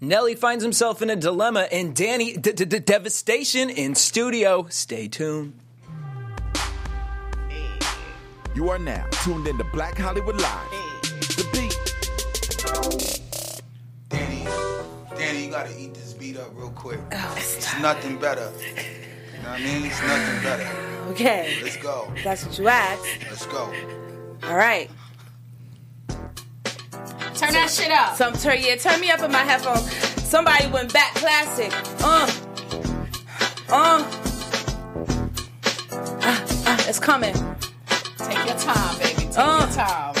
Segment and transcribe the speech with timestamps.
[0.00, 4.66] Nelly finds himself in a dilemma, and Dani d- d- d- devastation in studio.
[4.68, 5.54] Stay tuned.
[8.54, 10.70] You are now tuned in to Black Hollywood Live.
[11.00, 11.72] The beat.
[14.10, 14.44] Dani,
[15.16, 17.00] Dani, you gotta eat this beat up real quick.
[17.12, 18.52] Oh, it's nothing better.
[18.66, 19.86] You know what I mean?
[19.86, 21.10] It's nothing better.
[21.12, 22.12] Okay, Let's go.
[22.22, 23.06] that's what you asked.
[23.30, 23.72] Let's go.
[24.42, 24.90] All right.
[27.46, 28.16] Turn that shit up.
[28.16, 29.86] Some turn yeah, turn me up in my headphones.
[30.26, 31.72] Somebody went back classic.
[32.02, 32.26] Uh.
[33.68, 34.02] Uh.
[36.22, 37.34] Ah, ah, it's coming.
[38.18, 39.30] Take your time, baby.
[39.30, 39.62] Take Uh.
[39.62, 40.14] your time.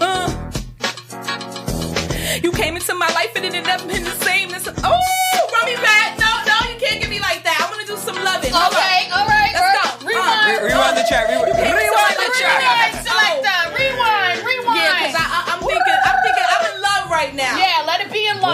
[0.00, 0.28] Uh.
[2.42, 4.50] You came into my life and it ended up been the same.
[4.50, 4.72] This oh,
[5.52, 6.18] run me back.
[6.20, 7.56] No, no, you can't get me like that.
[7.64, 8.52] I want to do some loving.
[8.52, 9.20] Hold Okay, on.
[9.20, 10.06] all right, Let's all go.
[10.06, 10.60] Rewind.
[10.60, 11.28] Uh, Rewind the track.
[11.32, 12.60] Rewind, came into rewind the life- track.
[12.60, 13.58] Rewind, selector.
[13.72, 13.77] Rewind,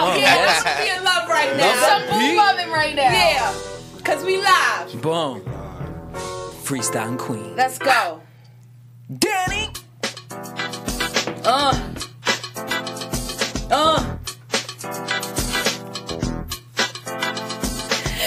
[0.03, 0.19] let it be in love.
[0.19, 0.65] Yeah, Yes.
[0.65, 1.87] I'm be in love right Love now.
[1.87, 3.11] Some that loving right now.
[3.11, 3.53] Yeah,
[3.97, 5.01] because we live.
[5.01, 5.41] Boom.
[6.65, 7.55] Freestyle Queen.
[7.55, 8.21] Let's go.
[9.11, 9.77] Dani.
[11.45, 11.79] Uh.
[13.71, 14.17] Uh.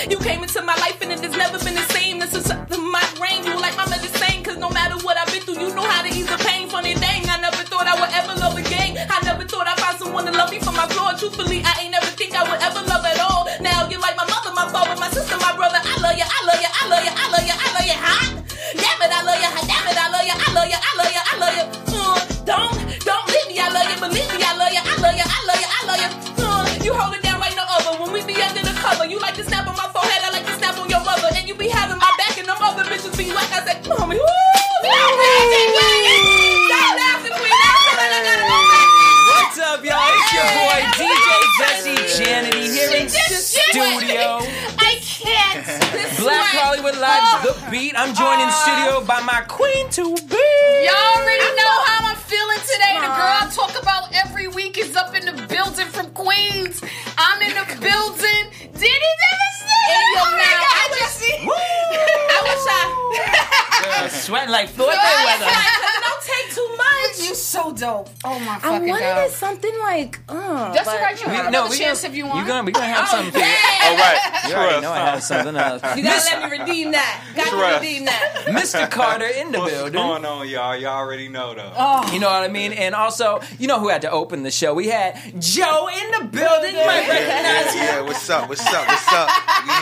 [0.09, 2.19] You came into my life and it has never been the same.
[2.21, 2.49] This is
[2.79, 3.45] my brain.
[3.45, 4.43] You were like my medicine.
[4.45, 6.69] Cause no matter what I've been through, you know how to ease the pain.
[6.69, 8.78] Funny thing, I never thought I would ever love again.
[9.49, 11.17] Thought I'd find someone to love me for my flaw.
[11.17, 13.49] Truthfully, I ain't never think I would ever love at all.
[13.65, 15.81] Now you're like my mother, my father, my sister, my brother.
[15.81, 17.97] I love you, I love you, I love you, I love you, I love you,
[17.97, 18.29] hot.
[18.77, 21.13] Damn it, I love you, damn it, I love you, I love you, I love
[21.17, 21.65] you, I love you.
[21.97, 22.77] Uh, don't,
[23.09, 25.41] don't leave me, I love you, believe me, I love you, I love you, I
[25.49, 26.11] love you, I love you.
[26.45, 27.97] Uh, you hold it down like no other.
[28.05, 30.45] When we be under the cover, you like to snap on my forehead, I like
[30.45, 33.17] to snap on your mother, and you be having my back, and them other bitches
[33.17, 34.49] be like I said, mommy, woo!
[40.29, 44.45] It's your boy DJ Jesse Janity here in studio.
[44.77, 45.65] I can't.
[46.21, 47.97] Black Hollywood Live's The Beat.
[47.97, 50.45] I'm joined in studio by my queen to be.
[50.85, 53.01] Y'all already know how I'm feeling today.
[53.01, 56.85] The girl I talk about every week is up in the building from Queens.
[57.17, 58.45] I'm in the building.
[58.77, 59.89] Did he devastate?
[59.89, 60.61] In your Oh my mouth.
[60.61, 61.41] God, I wish- Jesse.
[62.37, 62.85] I wish I.
[64.05, 65.49] Uh, sweating like Mayweather.
[65.49, 66.98] like, don't take too much.
[67.29, 68.09] You so dope.
[68.25, 68.65] Oh my god.
[68.65, 69.27] I wanted god.
[69.27, 70.73] it something like, uh.
[70.75, 72.39] Just but- to write you We- another no, we chance gonna, if you want.
[72.39, 74.41] You're gonna, we gonna have something for All right.
[74.49, 75.83] You already know I have something else.
[75.97, 77.25] You gotta let me redeem that.
[77.37, 77.81] Got to Trust.
[77.83, 78.35] redeem that.
[78.47, 78.91] Mr.
[78.91, 79.93] Carter in the What's building.
[79.93, 80.77] going on, y'all?
[80.77, 81.73] Y'all already know though.
[81.77, 82.11] Oh.
[82.13, 82.73] You know what I mean?
[82.73, 84.73] And also, you know who had to open the show?
[84.75, 86.75] We had Joe in the building.
[86.77, 87.83] You might recognize him.
[87.85, 88.49] Yeah, what's up?
[88.49, 88.87] What's up?
[88.89, 89.29] What's up?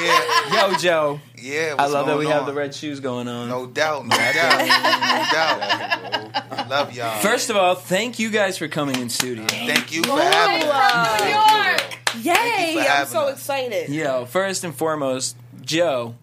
[0.00, 1.20] Yeah, Yo, Joe.
[1.38, 1.74] Yeah.
[1.78, 3.48] I What's love that going we have the red shoes going on.
[3.48, 6.42] No doubt, no doubt, no doubt.
[6.50, 7.18] I love y'all.
[7.20, 9.44] First of all, thank you guys for coming in studio.
[9.46, 11.20] thank you for having us.
[11.20, 12.36] New York.
[12.38, 12.74] Yay!
[12.74, 13.34] for I'm so us.
[13.38, 13.88] excited.
[13.90, 16.14] Yo, first and foremost, Joe,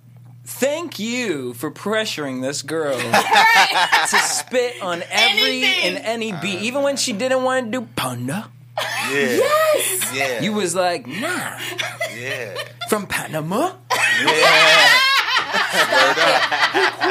[0.46, 2.98] thank you for pressuring this girl
[4.10, 5.96] to spit on every Anything.
[5.98, 8.50] and any beat, even when she didn't want to do panda.
[8.82, 9.40] Yeah,
[10.14, 11.60] yeah, You was like, nah,
[12.16, 12.56] yeah,
[12.90, 13.74] from Panama.
[14.26, 15.00] yeah.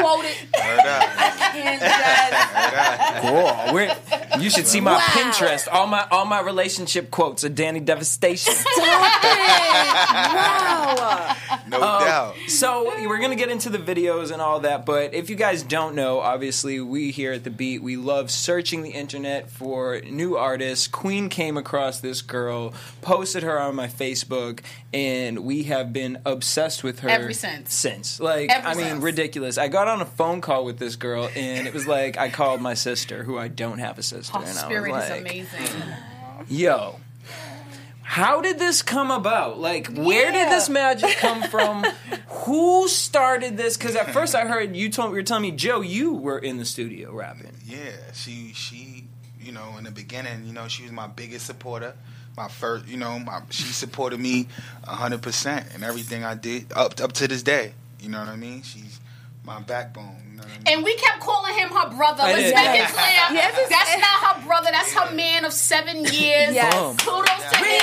[0.03, 0.37] Quoted.
[0.59, 3.23] Word up, And just, word up.
[3.23, 3.75] Cool.
[3.75, 4.99] We're, you should see my Wow.
[5.01, 5.69] Pinterest.
[5.71, 8.53] All my all my relationship quotes are Dani Devastation.
[8.55, 10.35] stop it.
[10.35, 11.37] Wow.
[11.69, 12.35] No Um, doubt.
[12.49, 15.95] So we're gonna get into the videos and all that, but if you guys don't
[15.95, 20.87] know, obviously we here at the Beat we love searching the internet for new artists.
[20.89, 24.61] Queen came across this girl, posted her on my Facebook,
[24.93, 27.75] and we have been obsessed with her Ever since.
[27.75, 29.03] Since like Ever I mean since.
[29.03, 29.59] ridiculous.
[29.59, 32.61] I got on a phone call with this girl, and it was like I called
[32.61, 35.67] my sister, who I don't have a sister, and I was spirit like, amazing.
[36.49, 36.97] yo
[38.03, 41.83] how did this come about like where did this magic come from
[42.27, 45.81] who started this because at first i heard you told you were telling me joe
[45.81, 47.79] you were in the studio rapping Yeah,
[48.13, 49.05] she she
[49.41, 51.95] you know in the beginning, you know, she was my biggest supporter.
[52.37, 54.49] My first, you know, my, she supported me
[54.85, 57.73] hundred percent in everything I did up up to this day.
[58.03, 58.63] You know what I mean?
[58.63, 58.99] She's
[59.45, 60.17] my backbone.
[60.31, 60.63] You know what I mean?
[60.77, 62.25] And we kept calling him her brother.
[62.25, 62.55] Let's did.
[62.55, 63.23] make it clear.
[63.31, 64.69] Yes, it's- That's not her brother.
[64.73, 66.55] That's her man of seven years.
[66.55, 66.75] Yes.
[66.75, 66.97] Boom.
[66.99, 67.83] Kudos to him.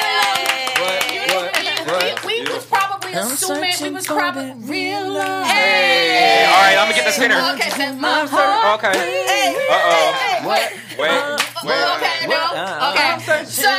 [0.80, 1.14] What?
[1.14, 1.50] You know,
[1.94, 2.26] What?
[2.26, 5.46] we, we, we was probably I'm assuming we was probably real love.
[5.48, 7.40] Hey, all right, I'm gonna get the spinner.
[7.56, 8.80] Okay, so my heart.
[8.84, 8.94] Okay.
[9.00, 10.14] Hey, Uh oh.
[10.20, 11.96] hey, what Wait, Okay, wait.
[11.96, 12.46] okay, know.
[12.60, 13.44] Uh, okay.
[13.46, 13.70] So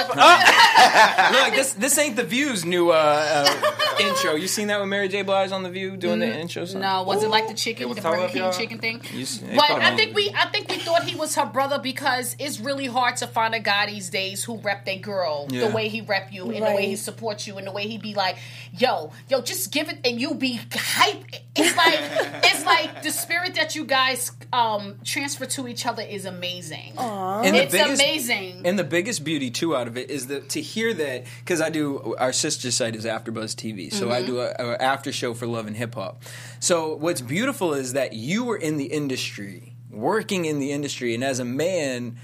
[1.33, 4.35] Look, this this ain't the View's new uh, uh, intro.
[4.35, 5.23] You seen that with Mary J.
[5.23, 6.65] Blige on the View doing the intro?
[6.65, 6.81] Song?
[6.83, 8.53] no, was it like the chicken, It the so Burger King y'all.
[8.53, 9.03] chicken thing?
[9.13, 12.61] You But I think we, I think we thought he was her brother because it's
[12.61, 15.69] really hard to find a guy these days who rep their girl Yeah.
[15.69, 17.99] the way he rep you and the way he supports you and the way he
[17.99, 18.37] be like,
[18.77, 21.25] yo, yo, just give it and you be hype.
[21.57, 22.01] It's like
[22.45, 26.95] it's like the spirit that you guys um transfer to each other is amazing.
[26.99, 28.63] And the It's biggest- amazing.
[28.67, 31.71] And the biggest beauty too out of it is that to hear that because I
[31.71, 34.13] do our sister site is AfterBuzz TV, so Mm-hmm.
[34.13, 36.23] I do a, a after show for Love and Hip Hop.
[36.61, 41.23] So what's beautiful is that you were in the industry, working in the industry, and
[41.25, 42.17] as a man.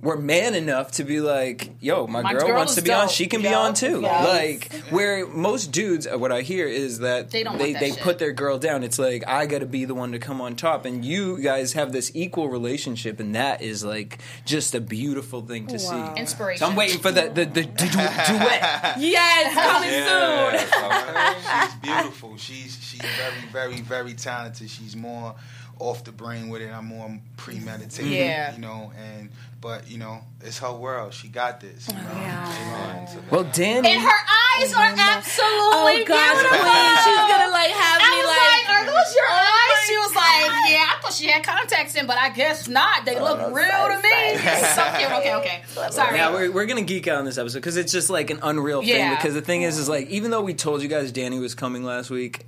[0.00, 3.08] We're man enough to be like, yo, my, My girl, girl wants to be on.
[3.08, 4.00] She can be on too.
[4.02, 4.24] Yes.
[4.72, 7.92] Like where most dudes, uh, what I hear is that They don't they, that they
[7.92, 8.84] put their girl down.
[8.84, 11.72] It's like I got to be the one to come on top, and you guys
[11.72, 16.14] have this equal relationship, and that is like just a beautiful thing to Wow.
[16.14, 16.20] see.
[16.20, 16.60] Inspiration.
[16.60, 18.98] So I'm waiting for the the, the, du- duet.
[18.98, 20.82] Yes, coming soon.
[20.84, 22.36] Yeah, she's beautiful.
[22.36, 24.70] She's she's very very very talented.
[24.70, 25.34] She's more
[25.80, 26.70] off the brain with it.
[26.72, 28.10] I'm more premeditated.
[28.12, 28.54] Yeah.
[28.54, 29.30] You know, and
[29.60, 31.14] but you know, it's her world.
[31.14, 31.88] She got this.
[31.88, 32.00] You know?
[32.14, 33.14] Yeah.
[33.14, 33.22] You?
[33.30, 36.58] Well, Dani, and her eyes are absolutely Oh gosh, beautiful.
[36.58, 39.86] Queen, she's gonna like have I me was like, like, "Are those your oh eyes?"
[39.86, 43.04] She was like, "Yeah." I thought she had contacts in, but I guess not.
[43.04, 44.36] They oh, look real to me.
[44.36, 44.82] so.
[45.18, 45.62] Okay, okay.
[45.90, 46.16] Sorry.
[46.16, 48.80] Yeah, we're, we're gonna geek out on this episode because it's just like an unreal
[48.80, 48.90] thing.
[48.90, 49.14] Yeah.
[49.16, 51.84] Because the thing is, is like even though we told you guys Dani was coming
[51.84, 52.46] last week,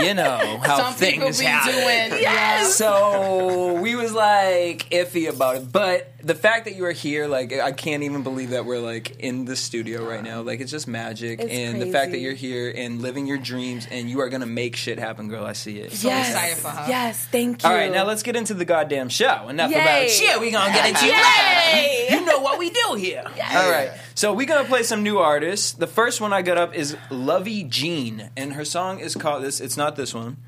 [0.00, 1.72] you know how Some things happen.
[1.72, 2.22] doing.
[2.22, 2.74] Yes.
[2.74, 7.52] So we was like iffy about it, but the fact that you are here, like
[7.52, 10.42] I can't even believe that we're like in the studio right now.
[10.42, 13.86] Like it's just magic, It's and the fact that you're here and living your dreams,
[13.90, 15.44] and you are gonna make shit happen, girl.
[15.44, 15.92] I see it.
[16.02, 16.88] yes, excited for her.
[16.88, 17.68] Yes, thank you.
[17.68, 19.48] All right, now let's get into the goddamn show.
[19.48, 19.80] Enough Yay.
[19.80, 20.40] about shit.
[20.40, 21.06] We gonna get into
[21.76, 22.06] Yay.
[22.10, 23.22] You know what we do here.
[23.24, 23.90] All right.
[24.16, 25.72] So we gonna play some new artists.
[25.72, 29.60] The first one I got up is Lovey Jean, and her song is called this.
[29.60, 30.38] It's not this one.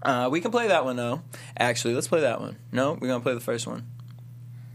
[0.00, 1.20] Uh, we can play that one though.
[1.54, 2.56] Actually, let's play that one.
[2.72, 3.86] No, we're gonna play the first one.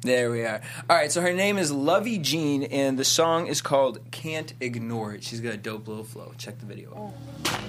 [0.02, 0.62] There we are.
[0.88, 5.16] All right, so her name is Lovey Jean, and the song is called "Can't Ignore
[5.16, 6.34] It." She's got a dope little flow.
[6.38, 6.92] Check the video.
[6.92, 7.14] out.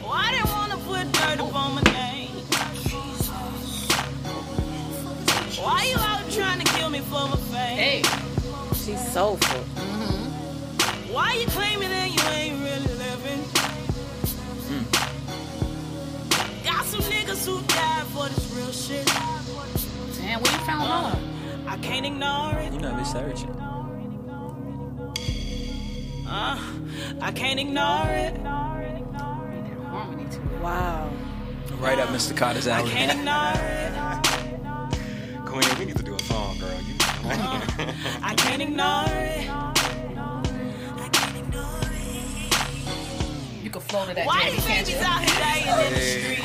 [0.04, 2.28] Oh, I didn't wanna put dirt upon my name.
[5.56, 7.78] Why you out trying to kill me for my fame?
[7.78, 8.37] Hey.
[8.88, 9.60] She's soulful.
[11.12, 13.40] Why you claiming that you ain't really living?
[14.64, 14.86] Mm.
[16.64, 19.06] Got some niggas who died for this real shit.
[20.22, 21.20] Man, where you found her?
[21.66, 22.72] I can't ignore it.
[22.72, 23.50] You know, they searching.
[26.26, 26.58] Uh,
[27.20, 28.40] I can't ignore it.
[29.90, 30.40] Harmony too.
[30.62, 31.12] Wow.
[31.78, 32.34] Right up Mr.
[32.34, 32.90] Carter's I alley.
[32.90, 34.44] can't ignore it.
[35.48, 36.68] Queen, we need to do a song, girl.
[36.82, 36.94] You.
[38.22, 39.44] I can't ignore it.
[43.64, 45.06] You can flow to that Why jazzy, these babies you?
[45.06, 46.44] out here dying in the street?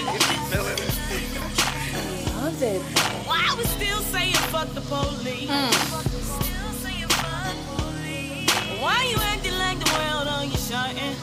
[2.40, 2.82] Love it.
[3.28, 5.50] Why we still saying fuck the police?
[5.50, 5.72] Hmm.
[8.82, 11.16] Why you acting like the world on your shutting?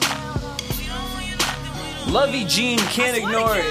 [2.13, 3.65] Lovey Jean, can't ignore it.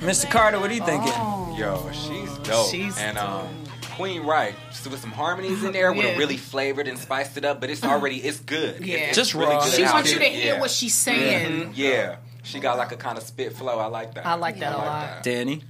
[0.00, 0.30] Mr.
[0.30, 1.12] Carter, what are you thinking?
[1.58, 2.13] Yo, she's
[2.44, 2.70] dope.
[2.70, 3.48] She's and um,
[3.96, 4.54] Queen right.
[4.72, 6.10] So with some harmonies in there, would Yeah.
[6.10, 7.60] have really flavored and spiced it up.
[7.60, 8.84] But it's already it's good.
[8.84, 8.96] Yeah.
[8.98, 9.64] It's Just really raw.
[9.64, 10.60] good She wants you to hear Yeah.
[10.60, 11.68] what she's saying.
[11.68, 13.78] Mhm, Yeah, she got like a kind of spit flow.
[13.78, 14.26] I like that.
[14.26, 15.06] I like that a like lot.
[15.08, 15.22] that.
[15.22, 15.62] Danny?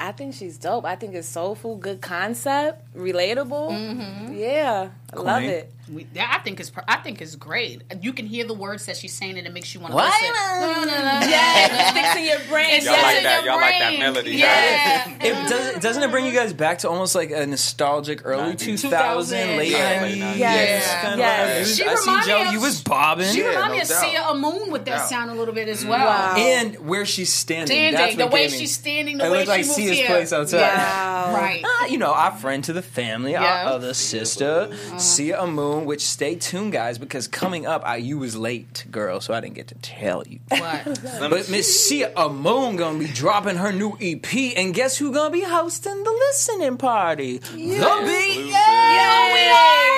[0.00, 0.84] I think she's dope.
[0.84, 4.36] I think it's soulful, good concept, relatable.
[4.38, 5.72] Yeah, I love it.
[5.88, 7.82] We, that, I think is I think is great.
[8.02, 10.28] You can hear the words that she's saying, and it makes you want to listen.
[10.60, 11.28] No, no, no.
[11.28, 12.66] Yeah, sticks in your brain.
[12.70, 15.16] It's Y'all like that- your y'all like that melody, Yeah.
[15.20, 18.80] It does, doesn't it bring you guys back to almost like a nostalgic early 90s.
[18.82, 20.02] 2000, late Yeah.
[20.02, 20.16] 90s?
[20.18, 20.38] Yes.
[20.38, 21.02] Yes.
[21.02, 23.32] kind of She I see Joe, of- you was bobbing.
[23.32, 24.00] She Yeah, remind me no of doubt.
[24.02, 25.08] Sia Moon with that doubt.
[25.08, 26.04] sound a little bit as well.
[26.06, 26.34] Wow.
[26.36, 27.66] And where she's standing.
[27.66, 29.96] Standing, That's the way gave she's standing, the It way looked like she moves Sia's
[29.98, 30.06] here.
[30.08, 30.60] place outside.
[30.60, 31.34] Wow.
[31.34, 31.64] Right.
[31.64, 35.46] Uh, you know, our friend to the family, our other sister, Sia
[35.86, 39.54] Which stay tuned, guys, because coming up, I, you was late, girl, so I didn't
[39.56, 40.40] get to tell you.
[40.50, 45.42] But Miss Sia Moon gonna be dropping her new EP, and guess who gonna be
[45.42, 47.38] hosting the listening party?
[47.38, 48.46] The Beat.
[48.46, 49.88] Yeah, we are.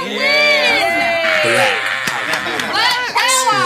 [1.42, 1.76] Black.
[2.70, 3.64] Black Power.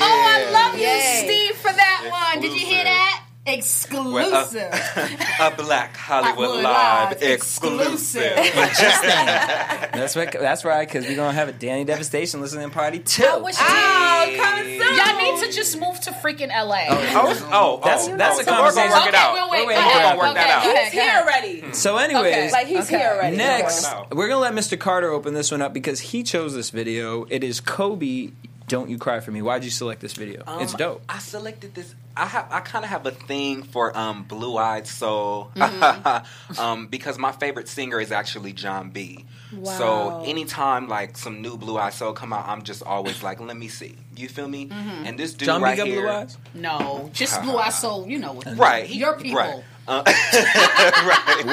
[0.00, 1.22] Oh, I love you, Yay.
[1.24, 2.42] Steve, for that one.
[2.42, 3.24] Did you hear that?
[3.46, 4.70] Exclusive.
[4.72, 5.08] Uh,
[5.52, 8.32] a Black Hollywood Hollywood Live, Live exclusive.
[8.36, 10.32] That's right.
[10.32, 10.88] That's right.
[10.88, 13.24] Because we're gonna have a Dani Devastation listening party too.
[13.24, 14.96] I wish Oh, coming soon.
[14.96, 16.86] Y'all need to just move to freaking LA.
[16.88, 18.90] Oh oh, oh, oh, That's- oh, that's oh, a so we're gonna conversation.
[18.92, 19.32] work it out.
[19.32, 19.66] Okay, we'll wait.
[19.66, 20.62] We're Go gonna work go that out.
[20.62, 21.60] He's ahead, here already.
[21.60, 21.72] Hmm.
[21.72, 22.98] So, anyways, Like he's Okay.
[22.98, 23.36] here already.
[23.36, 24.78] next we're gonna let Mr.
[24.78, 27.26] Carter open this one up because he chose this video.
[27.28, 28.32] It is Cobi.
[28.66, 29.42] Don't you cry for me?
[29.42, 30.42] Why'd you select this video?
[30.60, 31.02] it's Um, dope.
[31.08, 31.94] I selected this.
[32.16, 32.46] I have.
[32.50, 36.58] I kind of have a thing for um, Blue Eyed Soul, Mm-hmm.
[36.60, 39.24] um, because my favorite singer is actually John B.
[39.52, 39.72] Wow.
[39.78, 43.56] So anytime like some new Blue Eyed Soul come out, I'm just always like, let
[43.56, 43.96] me see.
[44.16, 44.66] You feel me?
[44.68, 45.06] Mm-hmm.
[45.06, 46.38] And this dude John right B got here, blue eyes.
[46.54, 48.06] No, just Blue Eyed Soul.
[48.08, 48.56] you know what?
[48.56, 48.86] right?
[48.86, 49.38] he- Your people.
[49.38, 49.64] right?
[49.86, 51.44] Uh, right.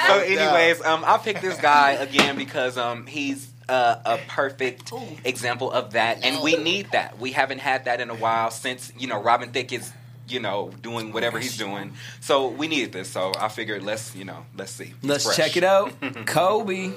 [0.06, 4.92] so anyways um i picked this guy again because um he's uh, a perfect
[5.24, 8.92] example of that and we need that we haven't had that in a while since
[8.98, 9.92] you know robin thicke is
[10.28, 14.24] you know doing whatever he's doing so we needed this so i figured let's you
[14.24, 15.36] know let's see Let's fresh.
[15.36, 15.92] check it out.
[16.26, 16.92] Cobi.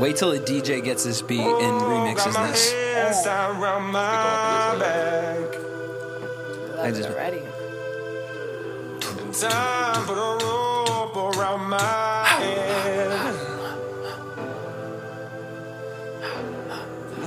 [0.00, 2.72] Wait till the DJ gets this beat and remixes this.
[6.78, 7.42] I just Ready.
[9.38, 13.34] Time for the rope around my head.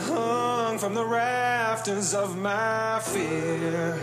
[0.07, 3.99] Hung from the rafters of my fear.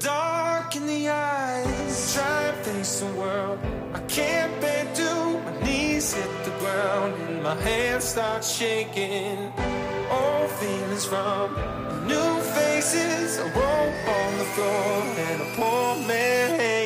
[0.00, 3.58] Dark in the eyes, try and face the world.
[3.92, 5.40] I can't bear to.
[5.44, 9.52] My knees hit the ground and my hands start shaking.
[10.10, 11.52] Old feelings from
[12.06, 13.36] new faces.
[13.40, 16.79] A rope on the floor and a poor man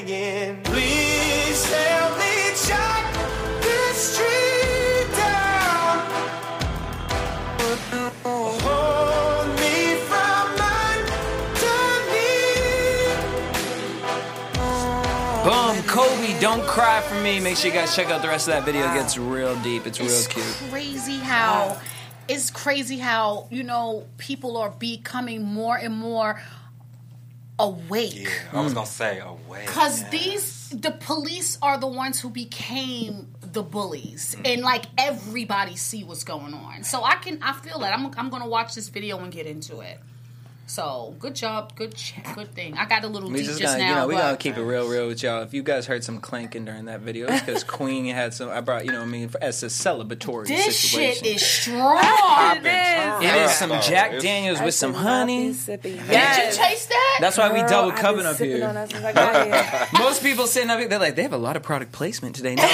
[16.45, 17.41] don't cry for me.
[17.41, 18.83] Make sure you guys check out the rest of that video.
[18.91, 19.87] It gets real deep.
[19.87, 20.45] It's real It's cute.
[20.71, 21.81] crazy how
[22.29, 26.41] it's crazy how you know people are becoming more and more
[27.59, 28.25] awake.
[28.25, 29.67] yeah i was gonna say awake.
[29.67, 30.11] Because yeah.
[30.11, 34.47] these, the police are the ones who became the bullies, mm-hmm.
[34.47, 36.83] and like everybody see what's going on.
[36.85, 39.81] So I can, I feel that I'm, I'm gonna watch this video and get into
[39.81, 39.99] it.
[40.67, 42.75] So good job, good, ch- good thing.
[42.79, 43.91] I got a little We deep just just, gonna, now.
[43.91, 45.43] you know, we but- gotta keep it real, real with y'all.
[45.43, 48.49] If you guys heard some clanking during that video, it's because Queen had some.
[48.49, 51.25] I brought, you know, what I mean, as a celebratory this situation.
[51.25, 51.99] shit is strong.
[52.57, 53.31] It is.
[53.31, 55.47] it is some Jack Daniels with some I should not honey.
[55.49, 55.97] be sipping.
[55.97, 57.19] Did you taste that?
[57.21, 58.67] That's why we double I've cubbing up here.
[58.67, 59.89] on that since I got here.
[60.01, 62.55] Most people sitting up here, they're like, they have a lot of product placement today.
[62.55, 62.63] No,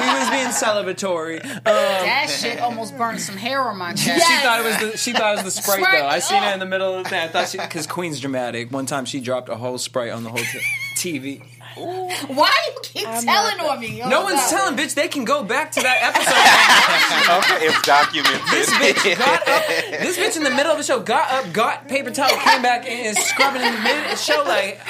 [0.00, 1.44] we was being celebratory.
[1.44, 4.26] Um, that shit almost burned some hair on my chest.
[4.26, 6.06] She thought it was the she thought it was the sprite Sprite, though.
[6.06, 6.48] I seen oh.
[6.48, 7.20] it in the middle of the thing.
[7.20, 8.70] I thought she because Queen's dramatic.
[8.70, 10.60] One time she dropped a whole sprite on the whole t-
[11.02, 11.42] TV.
[11.74, 13.98] Why you keep I'm telling on me?
[14.00, 14.50] No Oh, one's God.
[14.50, 14.92] telling, bitch.
[14.94, 17.56] They can go back to that episode.
[17.56, 19.66] okay it's documented this bitch got up.
[20.02, 22.84] This bitch in the middle of the show got up, got paper towel, came back
[22.86, 24.80] in, and scrubbing in the middle of the show like,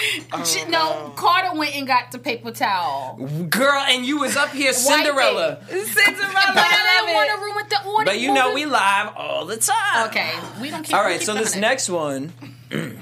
[0.45, 3.17] She- oh, no, Carter went and got the paper towel.
[3.49, 5.63] girl, and you was up here Cinderella.
[5.69, 5.87] Cinderella.
[6.35, 8.05] But I I didn't want to ruin the order.
[8.07, 10.09] But you know we live all the time.
[10.09, 10.97] Okay, we don't keep.
[10.97, 11.71] All we right, keep so this feminine.
[11.71, 12.33] next one,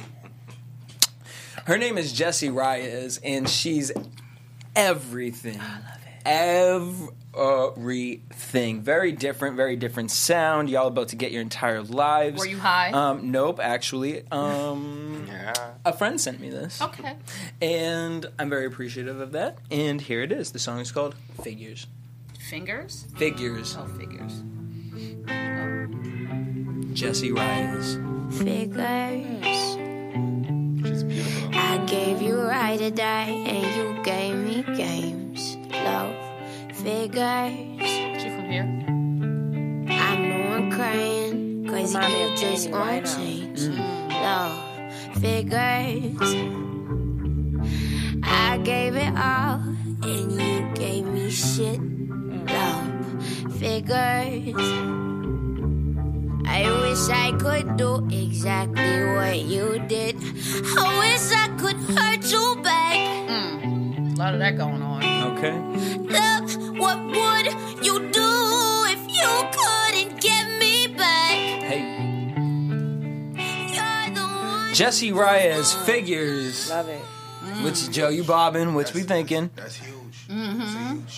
[1.66, 3.92] her name is Jessie Reyez, and she's
[4.76, 5.60] everything.
[5.60, 6.98] I love it.
[7.76, 8.82] Everything.
[8.82, 10.68] Very different, very different sound.
[10.68, 12.40] Y'all about to get your entire lives.
[12.40, 12.90] Were you high?
[12.90, 14.24] Um, nope, actually.
[14.30, 16.80] Um, yeah a friend sent me this.
[16.80, 17.16] Okay.
[17.60, 19.58] And I'm very appreciative of that.
[19.70, 20.52] And here it is.
[20.52, 21.86] The song is called Figures.
[22.38, 23.06] Fingers.
[23.16, 23.76] Figures.
[23.78, 24.42] Oh, figures.
[26.94, 28.38] Jessie Reyez.
[28.38, 29.79] Figures.
[31.00, 35.56] She's beautiful I gave you right to die, and you gave me games.
[35.70, 36.14] Love.
[36.74, 38.22] Figures.
[38.22, 38.68] She from here.
[39.88, 43.16] I know I'm crying, cause Remind you just Jamie right won't now.
[43.16, 43.60] change.
[43.60, 44.08] Mm.
[44.22, 44.52] Love.
[45.20, 46.34] Figures.
[48.22, 49.60] I gave it all,
[50.02, 51.80] and you gave me shit.
[51.80, 52.48] Mm.
[52.50, 53.56] Love.
[53.58, 55.19] Figures.
[56.52, 60.16] I wish I could do exactly what you did.
[60.18, 62.96] I wish I could hurt you back.
[62.98, 65.00] A lot of that going on.
[65.38, 65.56] Okay.
[66.10, 67.46] Look, what would
[67.86, 68.30] you do
[68.94, 71.62] if you couldn't get me back?
[71.70, 71.82] Hey.
[73.72, 74.74] You're the one.
[74.74, 76.68] Jessie Reyez, Figures.
[76.68, 77.00] Love it.
[77.62, 78.74] Which Joe, you bobbing?
[78.74, 79.50] Which we thinking?
[79.54, 79.94] That's huge.
[80.26, 80.28] huge.
[80.28, 80.69] Mm-hmm.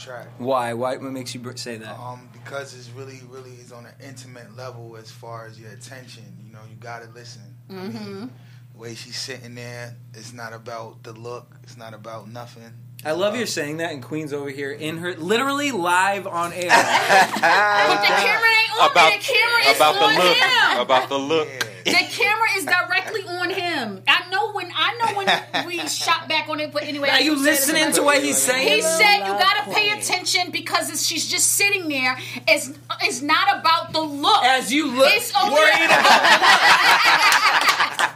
[0.02, 0.28] It's a huge track.
[0.38, 0.72] Why?
[0.74, 0.96] Why?
[0.96, 1.98] What makes you say that?
[1.98, 6.24] Um, because it's really, really is on an intimate level as far as your attention.
[6.44, 7.42] You know, you gotta listen.
[7.70, 8.26] I mean, Mm-hmm.
[8.74, 11.56] the way she's sitting there, it's not about the look.
[11.62, 12.72] It's not about nothing.
[13.04, 16.70] I love you're saying that, and Queen's over here in her literally live on air.
[16.70, 19.18] But the camera ain't on About me.
[19.18, 20.36] The camera is about the look.
[20.36, 20.80] him.
[20.80, 21.48] About the look.
[21.84, 24.02] The camera is directly on him.
[24.06, 27.08] I know when I know when we shot back on it, but anyway.
[27.08, 28.68] Are you he said it listening to what he's saying?
[28.68, 32.16] He said you gotta pay attention because it's, she's just sitting there.
[32.46, 32.70] It's
[33.02, 34.44] it's not about the look.
[34.44, 35.90] As you look It's only worried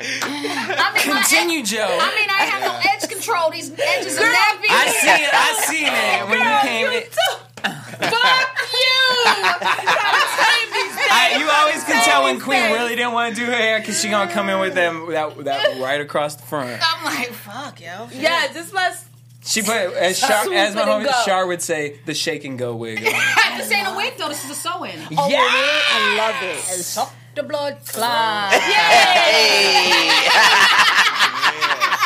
[0.00, 1.86] I mean, Continue, edge- Joe.
[2.00, 3.50] I mean, I have no edge control.
[3.50, 4.66] These edges are nappy.
[4.70, 5.30] I see it.
[5.32, 6.90] I seen it when you came.
[6.92, 7.02] in.
[8.10, 9.02] Fuck you.
[11.08, 14.00] I, you always can tell when Queen really didn't want to do her hair because
[14.00, 16.80] she gonna come in with them that, that right across the front.
[16.82, 18.08] I'm like, fuck, yo.
[18.12, 19.04] Yeah, just let's.
[19.44, 21.12] She put as Char, as my homie go.
[21.24, 22.98] Char would say the shake and go wig.
[22.98, 23.04] on.
[23.58, 24.28] This ain't a wig though.
[24.28, 24.98] This is a sew-in.
[25.16, 25.38] Oh, Yeah.
[25.40, 26.58] I love it.
[27.36, 28.52] Suck the blood clot.
[28.52, 30.22] yeah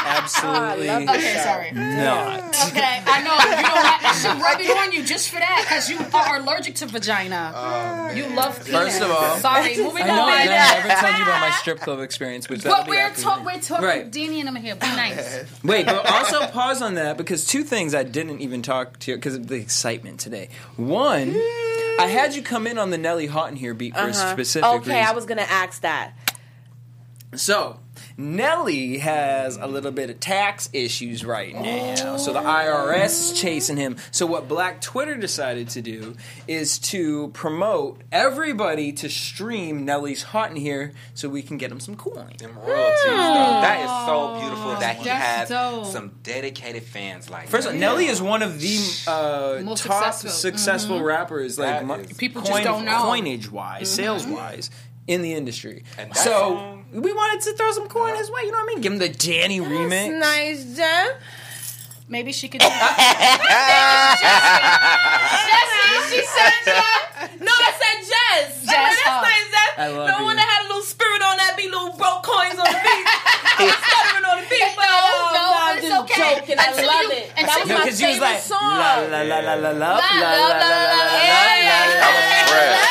[0.02, 0.88] Absolutely.
[0.88, 1.70] Oh, I love Okay, sorry.
[1.72, 2.66] not.
[2.68, 3.36] Okay, I know.
[3.56, 4.04] You know what?
[4.04, 7.52] I should rub it on you just for that because you are allergic to vagina.
[7.54, 8.80] Oh, you love penis.
[8.98, 9.76] First of all- sorry.
[9.76, 10.46] Moving I know I on.
[10.46, 13.44] never told you about my strip club experience, which that'll But we're after talking.
[13.44, 13.84] the- We're talking.
[13.84, 14.10] Right.
[14.10, 14.74] Dani and I'm here.
[14.74, 15.44] Be nice.
[15.64, 19.16] Wait, but also pause on that because two things I didn't even talk to you
[19.16, 20.48] because of the excitement today.
[20.76, 21.28] One,
[22.04, 24.32] I had you come in on the Nelly Hot in Here beat for a Uh-huh.
[24.32, 25.08] specific Okay, reason.
[25.08, 26.12] I was gonna ask that.
[27.34, 27.78] So,
[28.20, 32.16] Nelly has a little bit of tax issues right now.
[32.18, 33.96] So the IRS is chasing him.
[34.10, 40.50] So what Black Twitter decided to do is to promote everybody to stream Nelly's Hot
[40.50, 42.34] in Here so we can get him some coin.
[42.38, 43.10] Them royalties, though.
[43.10, 43.62] Hmm.
[43.62, 45.86] That is so beautiful that he That's has dope.
[45.86, 47.76] some dedicated fans like First of that.
[47.76, 50.30] all, Nelly is one of the uh, Most top successful.
[50.30, 51.04] successful, mm-hmm.
[51.06, 53.02] rappers, like That mo- is- People just don't know.
[53.02, 53.96] coinage wise, mm-hmm.
[53.96, 54.70] sales wise.
[55.06, 58.42] In the industry, And that so song- we wanted to throw some coin his way.
[58.42, 58.80] You know what I mean?
[58.80, 60.18] Give him the Dani remix.
[60.18, 61.10] Nice, Jen.
[62.08, 62.60] Maybe she could.
[62.60, 62.66] Do
[65.46, 67.40] Jesse, she said Jeff.
[67.40, 68.66] No, I said Jess.
[68.66, 69.22] Jess, That's oh.
[69.22, 69.72] nice, Jess.
[69.78, 70.24] I love no you.
[70.24, 73.06] one that had a little spirit on that beat, little broke coins on the beat.
[73.06, 76.42] I was stuttering on the beat, but No, um, no, I'm just okay.
[76.42, 76.58] joking.
[76.58, 77.30] I Until love you- it.
[77.30, 78.74] until That you- was No, my 'cause he was favorite like, song.
[78.74, 81.14] la la la la la la la la la, la la, la la la.
[82.00, 82.82] That was fresh.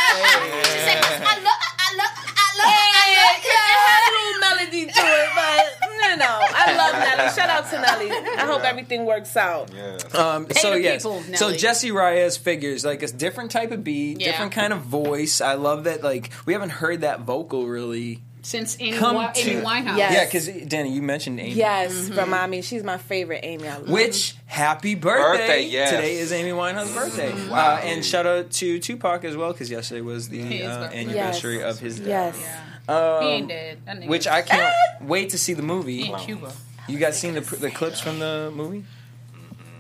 [0.70, 3.76] She said, I love, I love, I love, I It love.
[3.84, 5.60] had a little melody to it, but
[6.00, 6.32] no, no.
[6.40, 6.96] I love
[7.26, 7.36] Nelly.
[7.36, 8.12] Shout out to Nelly.
[8.12, 9.72] I hope everything works out.
[9.74, 9.98] Yeah.
[10.20, 14.20] Um, so the yes, people, so Jessie Reyez figures like a different type of beat,
[14.22, 14.32] Yeah.
[14.32, 15.42] different kind of voice.
[15.42, 16.04] I love that.
[16.04, 18.22] Like we haven't heard that vocal really.
[18.42, 19.98] Since Amy, Come Wi- Amy Winehouse.
[19.98, 20.14] Yes.
[20.14, 21.52] Yeah, because Dani, you mentioned Amy.
[21.52, 22.62] Yes, remind me.
[22.62, 23.68] She's my favorite Amy.
[23.68, 25.38] I love Which happy birthday!
[25.38, 25.92] Birthday, yes.
[25.92, 27.34] Today is Amy Winehouse's birthday.
[27.52, 31.76] Uh, and shout out to Tupac as well because yesterday was the uh, anniversary Yes.
[31.76, 32.40] of his death.
[32.40, 32.58] Yes.
[32.88, 34.08] Um, He ain't dead.
[34.08, 36.10] Which I can't wait to see the movie.
[36.10, 36.54] In Cuba.
[36.90, 38.84] You guys seen the the clips from the movie?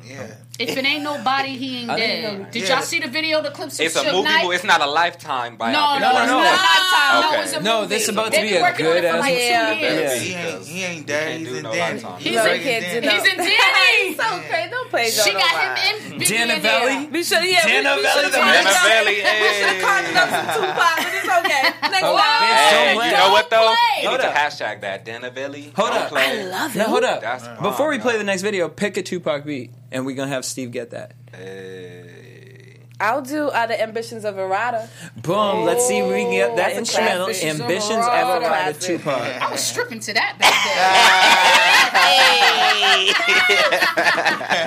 [0.06, 0.36] Yeah.
[0.60, 2.38] If it ain't nobody, he ain't dead.
[2.40, 4.44] know- Did y'all see the video, the clips of It's a Suge movie, Knight?
[4.44, 6.02] but it's not a lifetime biography.
[6.04, 6.40] no, no, No, no, it's no.
[6.40, 7.22] not a lifetime.
[7.32, 7.94] No, it's a No, movie.
[7.96, 9.40] this is about to be a good it for ass like movie.
[9.40, 9.74] two Yeah.
[10.20, 11.40] He ain't, he ain't dead.
[11.40, 11.94] He's in no Danny.
[11.94, 12.18] lifetime.
[12.20, 13.22] He's You know right you can't in do Danny.
[13.24, 14.16] He's in Danny.
[14.20, 14.70] So crazy.
[14.70, 15.82] Don't play She Joe got Nobody.
[15.82, 16.80] him in Biggie Dana in there.
[16.80, 17.08] Valley?
[17.08, 19.82] We should, yeah, Dana we, we Valley, should the have Valley, We should have hey.
[19.82, 21.64] conjured up some Tupac, but it's okay.
[21.90, 22.16] Next time.
[22.16, 23.76] bitch, Hey, don't you know what though?
[23.76, 25.06] Don't You need to hashtag that.
[25.06, 25.72] Dana Valley.
[25.76, 26.12] Hold up.
[26.14, 26.82] I love it.
[26.82, 27.62] hold up.
[27.62, 30.72] Before we play the next video, pick a Tupac beat, and we're gonna have Steve
[30.72, 31.14] get that.
[31.32, 32.80] Hey.
[33.02, 34.90] I'll do uh, the ambitions of Errata.
[35.16, 35.64] Boom.
[35.64, 37.28] Let's see if we can get that instrumental.
[37.28, 37.46] classic.
[37.48, 38.98] Ambitions Ambitions ever of ride a Classic.
[38.98, 39.42] Tupac.
[39.42, 40.76] I was stripping to that back then.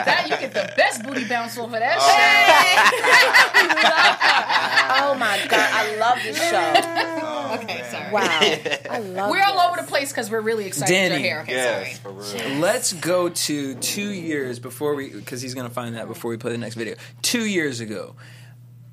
[0.07, 1.99] That you get the best booty bounce over that
[5.05, 7.39] Oh my god, I love this show.
[7.69, 7.81] shit.
[7.81, 8.13] Okay, sorry.
[8.13, 8.21] Wow,
[8.91, 9.31] I love.
[9.31, 11.11] We're all over the place because we're really excited Dani.
[11.11, 11.41] you're here.
[11.41, 12.15] Okay, Yes, sorry.
[12.15, 12.59] for real.
[12.61, 16.53] Let's go to two years before we, because he's gonna find that before we play
[16.53, 16.95] the next video.
[17.23, 18.15] Two years ago.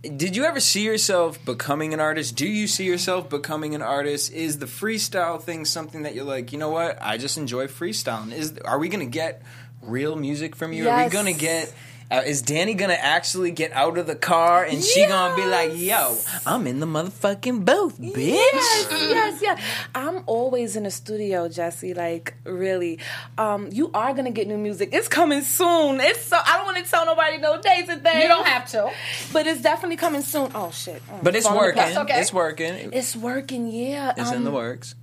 [0.01, 2.37] Did you ever see yourself becoming an artist?
[2.37, 4.31] Do you see yourself becoming an artist?
[4.31, 6.97] Is the freestyle thing something that you're like, you know what?
[7.01, 8.31] I just enjoy freestyling.
[8.31, 9.41] Is are we gonna get
[9.81, 10.87] real music from you?
[10.87, 11.73] Are we gonna get?
[12.11, 15.71] Uh, is Dani gonna actually get out of the car and she gonna be like,
[15.77, 18.15] "Yo, I'm in the motherfucking booth, bitch"?
[18.33, 19.61] Yes, yes, yes.
[19.93, 21.93] I'm always in the studio, Jesse.
[21.93, 22.97] Like, really.
[23.37, 24.89] Um, you are gonna get new music.
[24.91, 25.99] It's coming soon.
[26.01, 28.23] It's so I don't want to tell nobody no dates and things.
[28.23, 28.89] You don't have to.
[29.31, 30.49] but it's definitely coming soon.
[30.55, 31.03] Oh shit!
[31.11, 31.95] Oh, But it's working.
[31.95, 32.19] okay.
[32.21, 32.89] It's working.
[32.91, 33.67] It's working.
[33.67, 34.13] Yeah.
[34.17, 34.95] It's in Um, the works.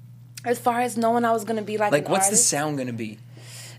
[0.44, 2.92] As far as knowing I was gonna be like, Like, an what's the sound gonna
[2.92, 3.18] be?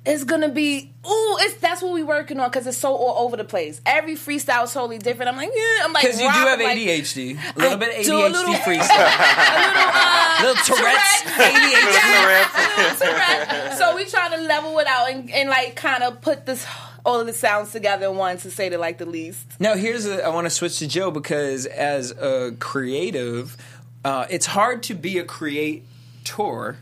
[0.07, 3.35] It's gonna be ooh, it's that's what we working on because it's so all over
[3.37, 3.81] the place.
[3.85, 5.29] Every freestyle is totally different.
[5.29, 7.77] I'm like, yeah, I'm like, Because you do have rock, I'm like, ADHD, a little
[7.77, 8.87] bit do a little- freestyle,
[10.39, 12.97] a little little Tourette's, ADHD.
[12.97, 13.77] Tourette.
[13.77, 16.65] so we trying to level it out and, and like kind of put this
[17.05, 19.45] all of the sounds together in one to say the like the least.
[19.59, 23.55] Now, here's a, I want to switch to Joe because as a creative,
[24.03, 26.77] uh, it's hard to be a creator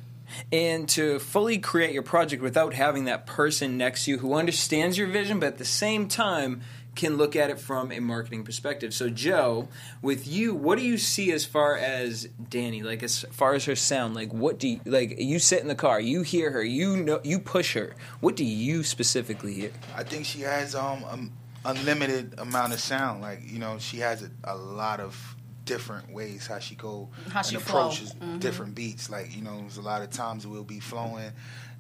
[0.52, 4.98] and to fully create your project without having that person next to you who understands
[4.98, 6.62] your vision, but at the same time
[6.96, 8.94] can look at it from a marketing perspective.
[8.94, 9.68] So, Joe,
[10.02, 12.84] with you, what do you see as far as Dani?
[12.84, 15.20] Like as far as her sound, like what do you like?
[15.20, 17.96] You sit in the car, you hear her, you know, you push her.
[18.22, 19.72] What do you specifically hear?
[19.96, 21.32] I think she has um, um
[21.66, 23.22] unlimited amount of sound.
[23.22, 25.35] Like you know, she has a, a lot of
[25.66, 27.80] different ways how she go How and she flow.
[27.88, 28.40] approaches Mhm.
[28.40, 29.10] different beats.
[29.10, 31.32] Like you know, a lot of times we'll be flowing.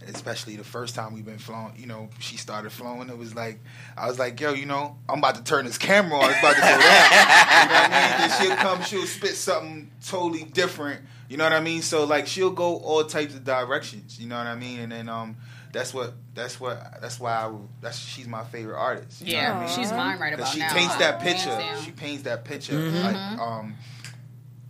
[0.07, 3.07] Especially the first time we've been flowing, you know, she started flowing.
[3.09, 3.59] It was like,
[3.97, 6.29] I was like, yo, you know, I'm about to turn this camera on.
[6.31, 6.77] It's about to go down.
[6.77, 8.29] you know what I mean?
[8.29, 11.01] Then she'll come, she'll spit something totally different.
[11.29, 11.81] You know what I mean?
[11.81, 14.19] So like, she'll go all types of directions.
[14.19, 14.79] You know what I mean?
[14.81, 15.37] And then um,
[15.75, 19.21] that's what that's what that's why I, that's she's my favorite artist.
[19.21, 19.75] You know Yeah, what I mean?
[19.75, 20.73] she's mine right 'Cause about she now.
[20.73, 21.61] paints that picture.
[21.83, 23.39] She paints that picture like Mhm.
[23.39, 23.75] um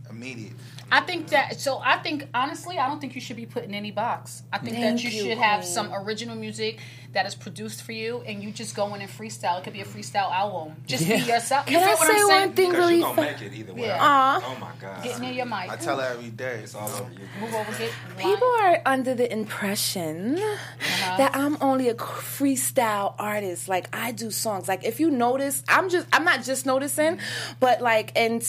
[0.10, 0.54] immediate.
[0.92, 3.74] I think that so I think honestly I don't think you should be put in
[3.76, 4.44] any box.
[4.52, 6.80] I think Thank that you, you, should have some original music
[7.16, 9.58] that is produced for you and you just go in and freestyle.
[9.60, 10.76] It could be a freestyle album.
[10.86, 11.18] Just Yeah.
[11.18, 11.68] be yourself.
[11.70, 13.54] You Can feel I what say I'm one thing Because really you gonna make it
[13.54, 13.82] either way.
[13.88, 13.98] Yeah.
[14.00, 14.44] Aw.
[14.46, 15.04] Oh my god.
[15.04, 15.70] Get near your mic.
[15.72, 16.60] I tell her every day.
[16.64, 17.28] It's all over you.
[17.42, 21.18] Move over, get People are under the impression Uh-huh.
[21.18, 23.68] that I'm only a freestyle artist.
[23.68, 24.68] Like I do songs.
[24.68, 27.20] Like if you notice, I'm just I'm not just noticing,
[27.60, 28.42] but like in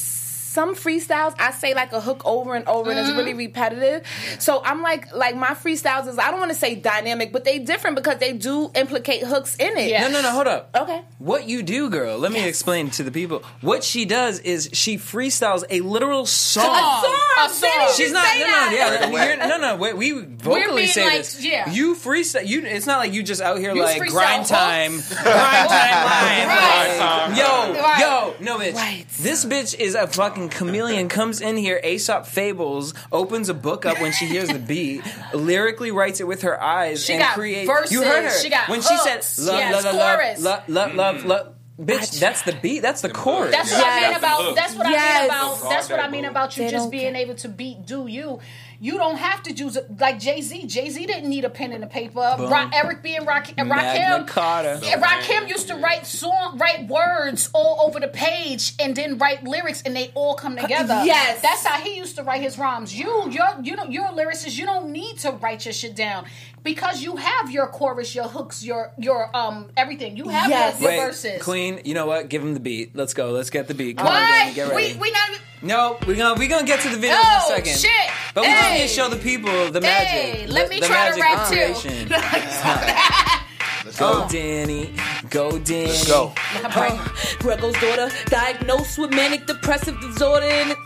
[0.57, 3.19] some freestyles I say like a hook over and over and it's Mm-hmm.
[3.19, 3.99] really repetitive.
[4.41, 7.59] So I'm like like my freestyles is I don't want to say dynamic, but they
[7.73, 10.01] different because they do implicate hooks in it.
[10.01, 10.71] No, no, no, hold up.
[10.75, 11.01] Okay.
[11.19, 13.43] What you do, girl, let me explain to the people.
[13.61, 16.65] What she does is she freestyles a literal song.
[16.75, 17.15] A song.
[17.45, 17.89] A song.
[17.97, 18.27] She's not.
[18.27, 19.27] Say No, no, yeah.
[19.27, 19.77] You're, no, no.
[19.77, 21.45] Wait, we vocally being say like- this.
[21.45, 21.71] yeah.
[21.71, 22.47] You freestyle.
[22.47, 22.63] You.
[22.65, 24.93] It's not like you just out here You like freestyle grind time,
[25.23, 26.49] grind time live.
[26.49, 27.37] Right.
[27.37, 28.01] Yo, Right.
[28.01, 29.17] yo, no, bitch.
[29.19, 31.09] This bitch is a fucking chameleon.
[31.09, 35.03] Comes in here, Aesop fables, opens a book up when she hears the beat,
[35.35, 37.69] lyrically writes it with her eyes, She and got creates.
[37.69, 38.99] verses, You heard her she got when hooks, she
[39.37, 40.43] said love, yes, love, love, chorus.
[40.43, 41.53] love, love, love, love.
[41.79, 42.81] Bitch, that's the beat.
[42.81, 43.51] That's the chorus.
[43.51, 44.55] That's what I mean about.
[44.57, 45.63] That's what I mean about.
[45.69, 48.41] That's what I mean about you They just don't being able to beat do you.
[48.81, 50.67] You don't have to do like Jay Z.
[50.67, 52.35] Jay Z didn't need a pen and a paper.
[52.37, 52.51] Boom.
[52.51, 54.27] Rock, Eric B and Rock, and Magna Rakim.
[54.27, 54.81] Carta.
[54.83, 59.45] Yeah, Rakim used to write song, write words all over the page, and then write
[59.45, 61.03] lyrics, and they all come together.
[61.05, 61.41] yes.
[61.43, 62.95] that's how he used to write his rhymes.
[62.99, 64.59] You, you're, you know, you're a lyricist.
[64.59, 66.27] You don't need to write your shit down
[66.63, 70.17] because you have your chorus, your hooks, your your um everything.
[70.17, 70.81] You have Yes.
[70.81, 71.43] your, your Wait, verses.
[71.43, 72.29] Queen, you know what?
[72.29, 72.95] Give him the beat.
[72.97, 73.31] Let's go.
[73.31, 73.99] Let's get the beat.
[73.99, 74.29] Come on, Why?
[74.45, 74.93] Danny, get ready.
[74.95, 75.31] We we not.
[75.63, 77.79] no, we're gonna we're gonna get to the video Oh, in a second.
[77.79, 78.11] shit.
[78.35, 78.83] But we just Hey.
[78.83, 80.53] need to show the people the Hey, magic.
[80.53, 82.07] let the, me the try to rap of too.
[83.85, 84.27] Let's Go, go.
[84.27, 85.31] Dani.
[85.31, 85.87] Go, Dani.
[85.87, 86.33] Let's go.
[87.39, 90.79] Grego's daughter diagnosed with manic depressive disorder and it,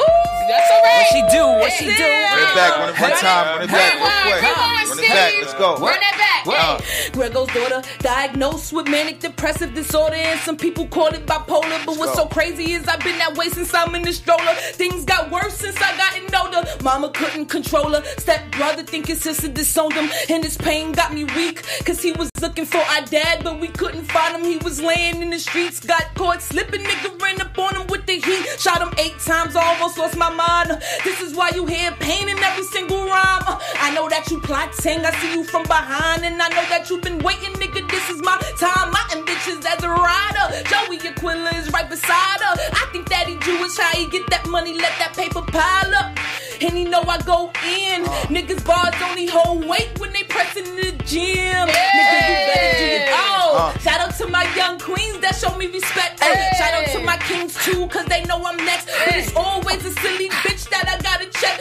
[0.00, 0.96] ooh, That's all right.
[0.96, 1.44] What she do?
[1.46, 2.06] What she do?
[2.06, 2.72] Run it back.
[2.78, 3.46] Run it one time.
[3.46, 4.40] Run it back real quick.
[4.42, 5.32] Come on, Run it back.
[5.40, 5.76] Let's go.
[5.76, 6.26] Run that back.
[6.48, 6.78] Uh,
[7.12, 11.84] Grego's daughter diagnosed with manic depressive disorder, and some people call it bipolar.
[11.84, 14.54] But what's so crazy is I've been that way since I'm in the stroller.
[14.72, 16.68] Things got worse since I gotten older.
[16.84, 18.04] Mama couldn't control her.
[18.18, 21.64] Step brother think his sister disowned him, and his pain got me weak.
[21.84, 24.44] Cause he was looking for our dad, but we couldn't find him.
[24.44, 26.82] He was laying in the streets, got caught slipping.
[26.82, 28.46] Nigga ran up on him with the heat.
[28.60, 30.70] Shot him eight times, almost lost my mind.
[31.04, 33.44] This is why you hear pain in every single rhyme.
[33.80, 37.02] I know that you plotting, I see you from behind, and I know that you've
[37.02, 37.88] been waiting, nigga.
[37.90, 38.92] This is my time.
[38.92, 40.46] My ambitions as a rider.
[40.68, 42.54] Joey Aquila is right beside her.
[42.72, 46.18] I think that he Jewish, how he get that money, let that paper pile up.
[46.60, 48.04] And he know I go in.
[48.32, 51.68] Niggas bars only hold weight when they pressing in the gym.
[51.68, 53.72] Nigga, you better do your oh.
[53.74, 53.78] Uh.
[53.78, 56.22] Shout out to my young queens that show me respect.
[56.22, 56.48] Hey.
[56.56, 58.86] Shout out to my kings too, cause they know I'm next.
[58.86, 61.58] But it's always a silly bitch that I gotta check.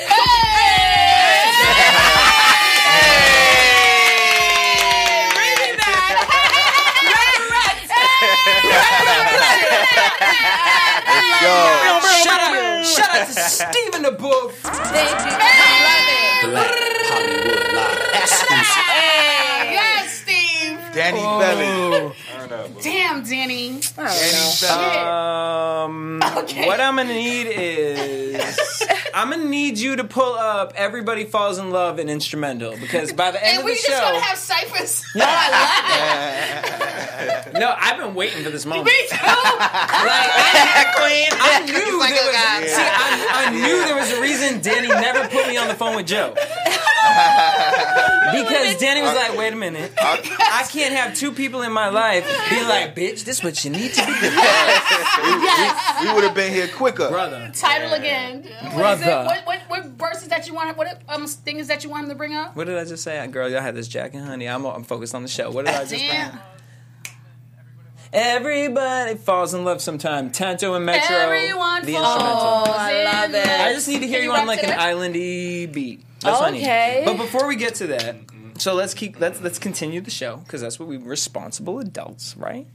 [11.07, 11.55] Let's go.
[12.23, 14.55] Shout out, shout out to Stephen the Booth.
[14.63, 15.37] Thank you.
[16.49, 16.71] Black
[17.09, 18.89] Hollywood Live exclusive.
[19.71, 20.79] Yes, Steve.
[20.93, 21.65] Danny Belly.
[21.67, 22.24] Oh.
[22.47, 23.95] Damn, Dani.
[23.95, 24.97] Danny Belly.
[24.99, 26.19] Um,
[26.67, 28.57] what I'm gonna need is
[29.13, 33.31] I'm gonna need you to pull up "Everybody Falls in Love" an instrumental because by
[33.31, 35.03] the end And of we the just show, gonna have ciphers.
[35.15, 36.31] No, I
[37.59, 38.85] No, I've been waiting for this moment.
[38.87, 39.15] Me too.
[39.15, 41.27] Like, I, Queen.
[41.31, 42.35] I knew like, there oh, was.
[42.35, 42.63] God.
[42.67, 45.95] See, I, I knew there was a reason Dani never put me on the phone
[45.95, 46.35] with Joe.
[48.35, 52.25] Because Dani was like, "Wait a minute, I can't have two people in my life
[52.49, 56.01] be like, bitch, this is what you need to be, yes.
[56.01, 57.07] We would have been here quicker.
[57.09, 58.41] brother." Title again.
[58.43, 58.73] What is?
[59.05, 59.25] Brother.
[59.25, 60.75] What, what, what verses that you want?
[60.75, 62.55] What um things that you want him to bring up?
[62.55, 63.47] What did I just say, girl?
[63.49, 64.49] Y'all had this Jack and Honey.
[64.49, 65.51] I'm, I'm focused on the show.
[65.51, 66.33] What did I just bring up?
[68.11, 70.31] Everybody falls in love sometime.
[70.31, 71.15] Tanto and Metro.
[71.15, 72.73] Everyone the falls instrumental.
[72.73, 73.47] I love it.
[73.47, 74.79] I just need to hear Can you you on like an that?
[74.79, 76.01] islandy beat.
[76.25, 76.41] That's.
[76.41, 77.03] Okay.
[77.05, 78.15] But before we get to that,
[78.57, 82.67] so let's keep let's let's continue the show because that's what we responsible adults, right?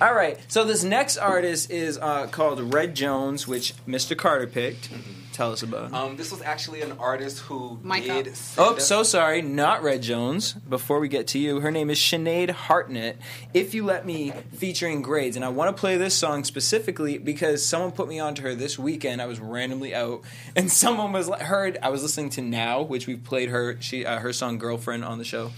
[0.00, 0.38] All right.
[0.48, 4.16] So this next artist is uh, called Red Jones, which Mr.
[4.16, 4.90] Carter picked.
[5.34, 5.86] Tell us about.
[5.88, 5.94] him.
[5.96, 8.28] Um, this was actually an artist who Mic did.
[8.28, 8.34] up.
[8.56, 10.52] Oh, us- so sorry, not Red Jones.
[10.52, 13.16] Before we get to you, her name is Sinead Harnett.
[13.52, 17.66] If you let me, featuring grades, and I want to play this song specifically because
[17.66, 19.20] someone put me onto her this weekend.
[19.20, 20.22] I was randomly out,
[20.56, 21.78] and someone was like, heard.
[21.82, 25.18] I was listening to Now, which we've played her she uh, her song "Girlfriend" on
[25.18, 25.50] the show,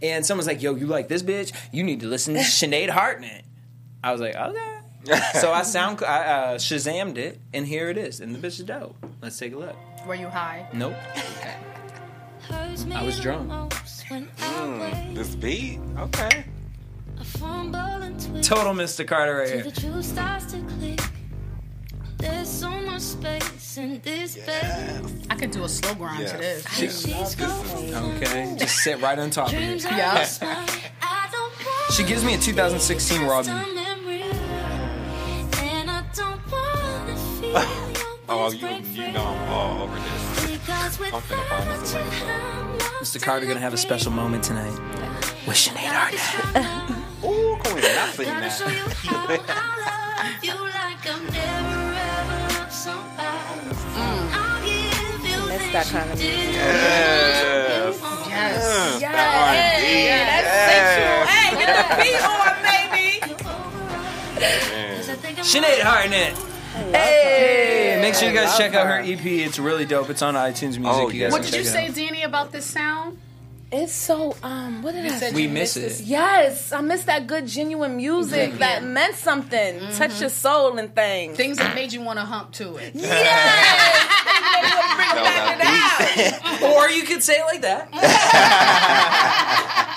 [0.00, 1.52] and someone's like, "Yo, you like this bitch?
[1.72, 3.42] You need to listen to Sinead Harnett."
[4.02, 4.79] I was like, "Okay."
[5.34, 8.64] So I sound I uh, Shazammed it, and here it is, and the bitch is
[8.64, 8.96] dope.
[9.22, 9.76] Let's take a look.
[10.06, 10.68] Were you high?
[10.72, 10.94] Nope.
[12.50, 13.48] I was drunk.
[13.50, 15.78] Mm, this beat.
[15.98, 16.44] Okay.
[18.42, 19.06] Total Mr.
[19.06, 19.62] Carter right here.
[19.62, 21.00] The truth starts to click.
[22.18, 25.04] There's so much space in this bed.
[25.30, 26.66] I could do a slow grind to this.
[26.74, 27.94] She's going.
[27.94, 29.92] Okay, just sit right on top of Dreams it.
[29.92, 30.18] Yeah.
[30.18, 30.68] just mine.
[31.00, 33.79] I don't want She gives me a 2016 Robin.
[37.52, 40.04] Oh, you you know I'm all over this.
[41.00, 42.10] I'm finna find this you, away.
[42.20, 43.20] I'm lost Mr.
[43.20, 44.72] Carter gonna have a special moment tonight
[45.48, 46.90] with Sinead Harnett.
[47.24, 48.94] Ooh, Queen, not seen Gotta show you that.
[49.02, 53.66] how I love you like I've never ever loved somebody.
[53.96, 56.52] I'll give you Miss things that kind of you music.
[56.52, 56.70] didn't
[58.30, 59.00] Yes.
[59.00, 59.84] That R&B.
[61.26, 63.10] Hey, get the beat on, baby.
[65.42, 66.49] Sinead Harnett.
[66.72, 69.24] Hey, make sure you guys check out her EP.
[69.24, 70.08] It's really dope.
[70.10, 70.84] It's on iTunes Music.
[70.86, 71.26] Oh, you yeah.
[71.26, 71.96] guys What can did you check say, it out.
[71.96, 73.18] Danny, about this sound?
[73.72, 74.82] It's so um.
[74.82, 75.32] What did I say?
[75.32, 76.00] We miss it.
[76.00, 81.36] Yes, I miss that good, genuine music that meant something, touched your soul and things.
[81.36, 82.94] Things that made you want to hump to it.
[86.62, 87.88] Or you could say it like that.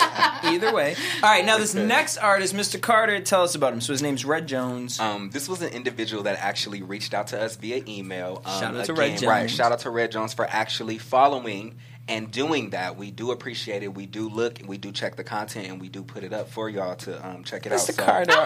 [0.44, 0.96] Either way.
[1.24, 2.80] All right, now this next artist, Mr.
[2.80, 3.82] Carter, tell us about him.
[3.82, 5.00] So his name's Red Jones.
[5.00, 8.42] Um, this was an individual that actually reached out to us via email.
[8.46, 11.76] Um, Shout out to again, Red Right, shout out to Red Jones for actually following
[12.08, 12.98] and doing that.
[12.98, 13.94] We do appreciate it.
[13.94, 16.50] We do look and we do check the content and we do put it up
[16.50, 17.80] for y'all to um, check it out.
[17.80, 17.94] Mr.
[17.94, 18.46] So- Carter,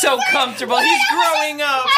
[0.00, 0.78] so comfortable.
[0.78, 1.86] He's growing up.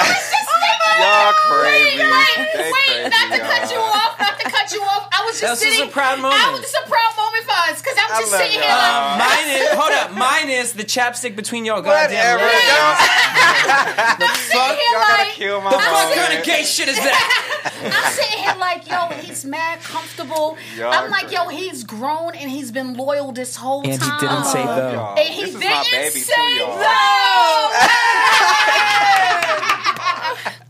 [1.01, 1.97] Y'all crazy.
[1.97, 3.97] They Wait, crazy, not to cut you y'all.
[3.97, 5.09] off, not to cut you off.
[5.11, 5.89] I was just This is sitting.
[5.89, 6.37] a proud moment.
[6.45, 8.77] I was just a proud moment for us because I'm just love sitting here y'all.
[8.77, 8.93] like.
[8.93, 10.13] Um, mine is hold up.
[10.13, 12.45] Mine is the chapstick between your goddamn Whatever.
[12.45, 12.69] legs.
[12.69, 12.93] Y'all,
[14.21, 14.77] The fuck?
[14.77, 16.15] here y'all gotta like- kill my The fuck moment.
[16.21, 17.81] kind of gay shit is that?
[17.83, 20.57] I'm sitting here like, yo, he's mad comfortable.
[20.77, 23.93] Y'all I'm like, yo, he's grown and he's been loyal this whole time.
[23.93, 24.93] And he didn't say Love though.
[24.93, 25.19] y'all.
[25.19, 26.73] And he this is didn't my baby say too, y'all.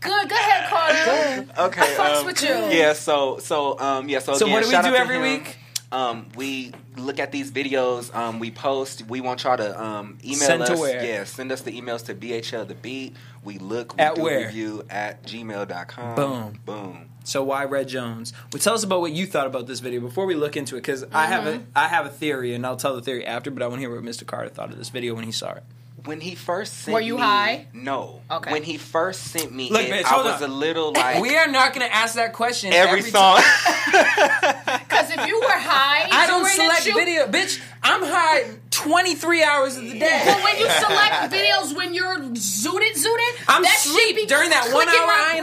[0.01, 1.45] Good, go ahead, Carter.
[1.67, 1.81] Okay.
[1.81, 2.49] I fucks um, with you.
[2.77, 2.93] Yeah.
[2.93, 4.19] So so um yeah.
[4.19, 5.21] So So again, what do we do out to every him.
[5.21, 5.57] week?
[5.93, 8.13] Um, we look at these videos.
[8.15, 9.03] Um, we post.
[9.07, 10.69] We want y'all to um, email Send us.
[10.69, 11.05] to where?
[11.05, 13.15] Yeah, send us the emails to BHL the beat.
[13.43, 13.95] We look.
[13.95, 14.47] We At do where?
[14.47, 16.15] review at gmail.com.
[16.15, 16.59] Boom.
[16.65, 17.09] Boom.
[17.25, 18.33] So why Red Jones?
[18.51, 20.79] Well, tell us about what you thought about this video before we look into it,
[20.79, 23.51] because I have a I have a theory, and I'll tell the theory after.
[23.51, 24.25] But I want to hear what Mr.
[24.25, 25.63] Carter thought of this video when he saw it.
[26.05, 27.67] When he first sent Were you me- high?
[27.71, 28.19] No.
[28.29, 28.51] Okay.
[28.51, 30.49] When he first sent me Look, it, bitch, I was on.
[30.49, 33.37] a little like we are not going to ask that question every, every song.
[35.07, 37.59] Because if you were high, I don't select shoot- video, bitch.
[37.83, 40.21] I'm high 23 hours of the day.
[40.25, 44.71] But when you select videos when you're zooted, zooted, I'm that sleep be during that
[44.73, 45.05] one hour.
[45.07, 45.41] my I ain't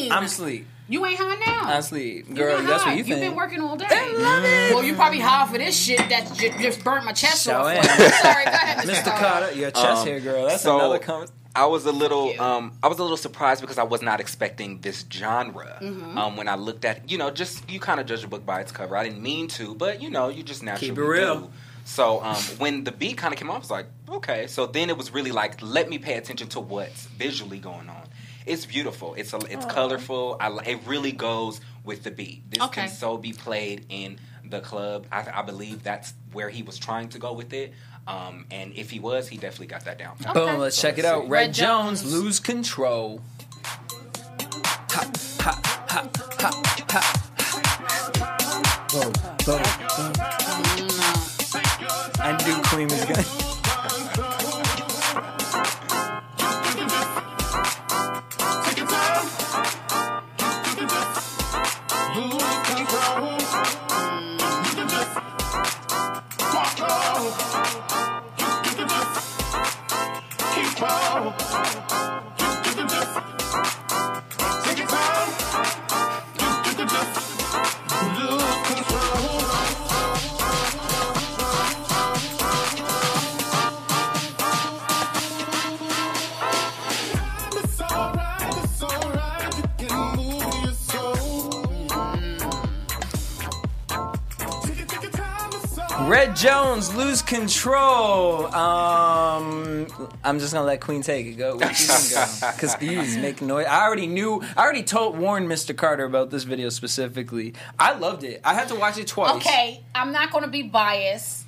[0.00, 0.10] brain.
[0.10, 0.18] high.
[0.18, 0.66] I'm sleep.
[0.88, 1.62] You ain't high now.
[1.74, 2.62] I'm sleep, girl.
[2.62, 2.90] That's high.
[2.90, 3.16] what you think.
[3.20, 3.86] You've been working all day.
[3.90, 4.74] I love it.
[4.74, 7.64] Well, you probably high for this shit that j- just burnt my chest So off.
[7.64, 7.74] Sorry,
[8.44, 8.94] go ahead, Mr.
[8.94, 9.04] Mr.
[9.04, 9.18] Carter.
[9.46, 10.46] Carter, your chest Um, hair, girl.
[10.46, 11.30] That's so- another comment.
[11.56, 14.80] I was a little, um, I was a little surprised because I was not expecting
[14.80, 15.78] this genre.
[15.80, 16.18] Mm-hmm.
[16.18, 18.60] Um, when I looked at, you know, just you kind of judge a book by
[18.60, 18.96] its cover.
[18.96, 21.40] I didn't mean to, but you know, you just naturally Keep it real.
[21.40, 21.50] do.
[21.84, 24.46] So um, when the beat kind of came on, I was like, okay.
[24.48, 28.02] So then it was really like, let me pay attention to what's visually going on.
[28.44, 29.14] It's beautiful.
[29.14, 30.36] It's a, it's colorful.
[30.40, 32.50] I, it really goes with the beat.
[32.50, 32.82] This Okay.
[32.82, 35.06] can so be played in the club.
[35.10, 37.72] I, I believe that's where he was trying to go with it.
[38.06, 40.16] Um, and if he was, he definitely got that down.
[40.32, 41.22] Boom, let's check it out.
[41.22, 42.12] Red, Red Jones, Jones.
[42.12, 43.20] lose control.
[44.90, 47.22] Ha, ha, ha, ha, ha.
[48.92, 49.12] Boom,
[49.44, 49.62] boom,
[49.96, 50.12] boom.
[52.18, 53.45] I knew Queen was gonna.
[96.06, 98.46] Red Jones, lose control.
[98.54, 99.88] Um,
[100.22, 101.32] I'm just gonna let Queen take it.
[101.32, 103.66] Go, Where you can go, because he's making noise.
[103.66, 104.40] I already knew.
[104.56, 105.76] I already told warned Mr.
[105.76, 107.54] Carter about this video specifically.
[107.76, 108.40] I loved it.
[108.44, 109.34] I had to watch it twice.
[109.34, 111.45] Okay, I'm not going to be biased.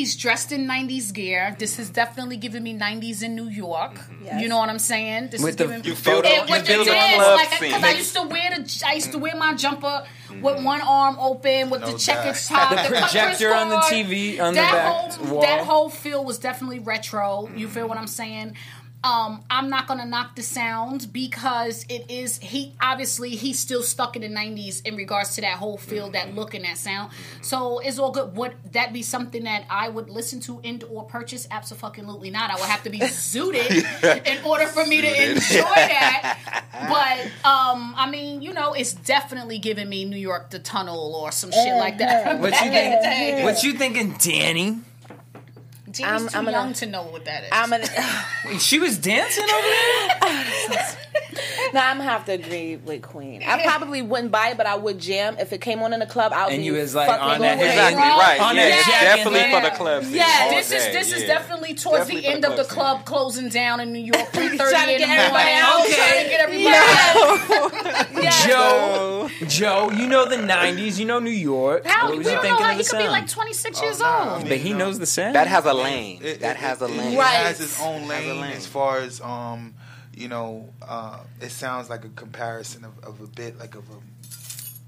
[0.00, 1.54] He's dressed in 90s gear.
[1.58, 4.00] This is definitely giving me 90s in New York.
[4.24, 4.40] Yes.
[4.40, 5.28] You know what I'm saying?
[5.28, 7.16] This With is the- giving You feel the- And you with feel the the dance,
[7.16, 7.68] club like, scene.
[7.68, 9.20] because I used to wear the, I used to mm-hmm.
[9.20, 10.64] wear my jumper with mm-hmm.
[10.64, 12.48] one arm open, with No the checkered doubt.
[12.48, 13.76] top, The cut projector on the.
[13.76, 15.42] TV on the back whole, wall.
[15.42, 17.50] That whole feel was definitely retro.
[17.54, 18.56] You feel what I'm saying?
[19.02, 24.14] Um, I'm not gonna knock the sound because it is he obviously he's still stuck
[24.14, 27.10] in the 90s in regards to that whole feel, that look and that sound.
[27.40, 28.36] So it's all good.
[28.36, 31.46] Would that be something that I would listen to and or purchase?
[31.50, 32.50] Absolutely not.
[32.50, 36.36] I would have to be zooted in order for me to enjoy that.
[36.80, 41.30] But um, I mean, you know, it's definitely giving me New York the Tunnel or
[41.30, 42.40] some shit like that.
[42.40, 43.44] What you think?
[43.44, 44.80] What you thinking, Dani?
[45.90, 47.48] Janie's I'm- too I'm gonna- young to know what that is.
[47.52, 47.86] I'm gonna.
[48.58, 50.96] She was dancing over there.
[51.72, 53.42] No, I'm gonna have to agree with Queen.
[53.46, 56.06] I probably wouldn't buy it, but I would jam if it came on in the
[56.06, 56.32] club.
[56.32, 57.64] I would And be you was, like, fucking on going that.
[57.64, 58.40] Exactly right.
[58.40, 59.62] On yeah, that it's jacket, definitely man.
[59.62, 60.14] for the club scene.
[60.14, 62.64] Yeah, all this is day, this is definitely towards Definitely the for end of the
[62.64, 62.74] scene.
[62.74, 65.46] club closing down in New York, three Trying to in the get morning.
[65.46, 65.86] everybody out.
[65.86, 68.30] Trying to get everybody out.
[68.46, 70.98] Joe, Joe, you know the '90s.
[70.98, 71.86] You know New York.
[71.86, 73.52] How what we was you don't know thinking how he the could be like twenty
[73.52, 74.48] six years old.
[74.48, 75.34] But he knows the sound.
[75.34, 76.20] That has a lane.
[76.40, 77.14] That has a lane.
[77.14, 77.26] It Right.
[77.46, 78.52] has its own Has lane, lane.
[78.56, 79.74] as far as um,
[80.20, 83.94] you know, uh, it sounds like a comparison of, of a bit like of a,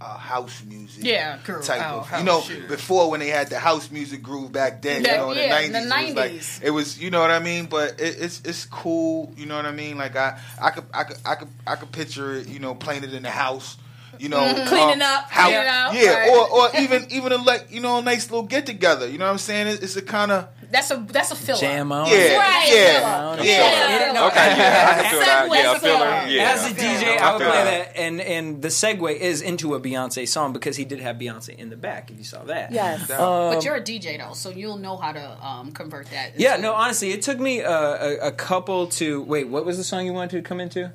[0.05, 1.05] house music.
[1.05, 2.19] Yeah, girl, type oh, of.
[2.19, 5.31] You know, before when they had the house music groove back then, Yeah, you know,
[5.31, 7.01] in yeah, the nineties, it was like it was.
[7.01, 7.67] You know what I mean?
[7.67, 9.33] But it, it's it's cool.
[9.37, 9.97] You know what I mean?
[9.99, 12.49] Like I I could I could I could I could picture it.
[12.49, 13.77] You know, playing it in the house.
[14.19, 14.69] You know, Mm-hmm.
[14.69, 16.31] Cleaning um, up, how- cleaning up, yeah, right.
[16.31, 19.09] or or even even a like you know a nice little get together.
[19.09, 19.69] You know what I'm saying?
[19.69, 21.61] It's, it's a kind of That's a that's a filler.
[21.61, 22.09] Jam on.
[22.09, 23.45] yeah, Right, yeah, filler.
[23.45, 24.13] yeah.
[24.13, 25.49] No, Okay, yeah, I can feel that.
[25.53, 25.99] Yeah, a filler.
[26.23, 26.31] song.
[26.31, 26.51] Yeah.
[26.51, 27.95] As a DJ, I I would play that.
[27.95, 31.55] that, and and the segue is into a Beyonce song because he did have Beyonce
[31.57, 32.11] in the back.
[32.11, 33.07] If you saw that, Yes.
[33.07, 36.41] but you're a DJ though, so you'll know how to um, convert that.
[36.41, 39.49] Yeah, no, honestly, it took me uh, a, a couple to wait.
[39.49, 40.91] What was the song you wanted to come into?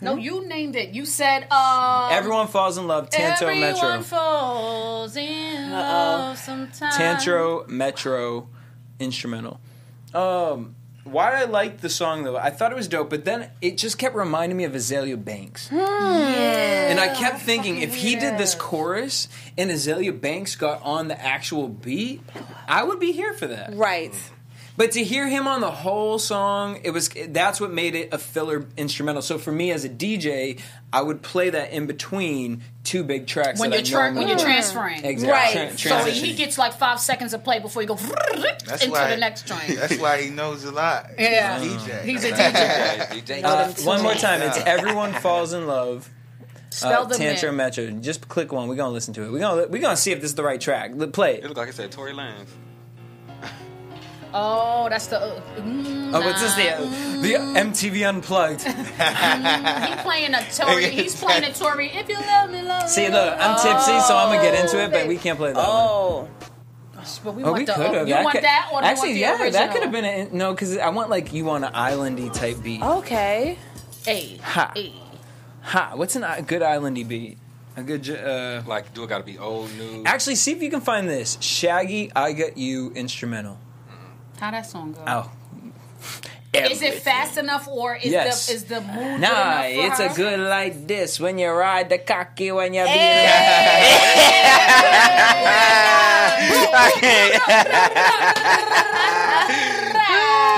[0.00, 0.90] no, you named it.
[0.90, 3.08] You said uh, Everyone falls in love.
[3.08, 4.02] Tanto everyone Metro.
[4.02, 6.96] falls in love sometimes.
[6.96, 8.48] Tanto Metro
[8.98, 9.60] instrumental.
[10.14, 13.78] Um, why I liked the song though, I thought it was dope, but then it
[13.78, 15.70] just kept reminding me of Azealia Banks.
[15.70, 21.20] And I kept thinking if he did this chorus and Azealia Banks got on the
[21.20, 22.22] actual beat,
[22.66, 23.74] I would be here for that.
[23.74, 24.14] Right.
[24.76, 28.18] But to hear him on the whole song, it was that's what made it a
[28.18, 29.22] filler instrumental.
[29.22, 30.60] So for me as a DJ,
[30.92, 34.28] I would play that in between two big tracks when that you're I tra- when
[34.28, 35.04] you're transferring.
[35.04, 35.60] Exactly.
[35.62, 35.72] Right.
[35.72, 37.94] Tran- So he gets like five seconds of play before you go
[38.66, 39.66] That's into why, the next joint.
[39.76, 41.10] That's why he knows a lot.
[41.18, 41.58] Yeah.
[41.58, 42.02] He's a DJ.
[42.04, 43.44] He's a DJ.
[43.44, 46.10] Uh, one more time, it's "Everyone Falls in Love."
[46.68, 47.50] Spell uh, the Tanto.
[47.52, 47.90] Metro.
[47.92, 48.68] Just click one.
[48.68, 49.32] We're gonna listen to it.
[49.32, 50.92] We're gonna we're gonna see if this is the right track.
[51.12, 51.44] Play It it.
[51.44, 52.46] looked like I said Tory Lanez.
[54.34, 55.18] Oh, that's the.
[55.20, 56.54] Uh, mm, Oh, what's this?
[56.54, 58.62] The the MTV Unplugged.
[58.62, 60.86] he playing a Tory.
[60.90, 61.88] He's playing a Tory.
[61.90, 62.88] If you love me, love me.
[62.88, 65.56] See, look, I'm tipsy, so I'm gonna get into it, but we can't play that.
[65.58, 65.66] one.
[65.68, 66.28] Oh.
[67.24, 68.08] But we Oh, want we could have.
[68.08, 70.28] you want that or do actually, you want yeah, the that could have been a
[70.32, 72.82] no, because I want like you on an islandy type beat.
[72.82, 73.58] Okay.
[74.04, 74.72] Hey, Ha.
[74.74, 74.92] hey.
[75.62, 75.92] Ha!
[75.96, 77.38] What's an, a good islandy beat?
[77.76, 78.08] A good.
[78.10, 80.02] Uh, Like, do it got to be old, new?
[80.06, 83.58] actually, see if you can find this Shaggy "I Got You" instrumental.
[84.38, 85.02] How that song go?
[85.06, 85.30] Oh.
[86.54, 88.46] Is it fast enough or is Yes.
[88.46, 91.50] the is the mood Nah, good enough it's for a good like this when you
[91.50, 92.96] ride the cocky when you're being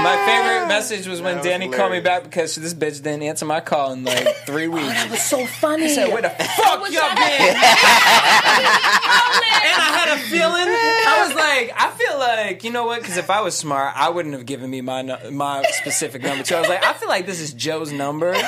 [0.08, 3.60] My favorite message was when Dani called me back because this bitch didn't answer my
[3.60, 4.86] call in like three weeks.
[4.86, 5.84] That was so funny.
[5.84, 7.54] I said, where the fuck y'all been?
[9.68, 10.66] and I had a feeling.
[10.66, 13.02] I was like, I feel like, you know what?
[13.02, 16.42] Because if I was smart, I wouldn't have given me my nu- my specific number
[16.42, 16.54] too.
[16.56, 18.32] I was like, I feel like this is Joe's number.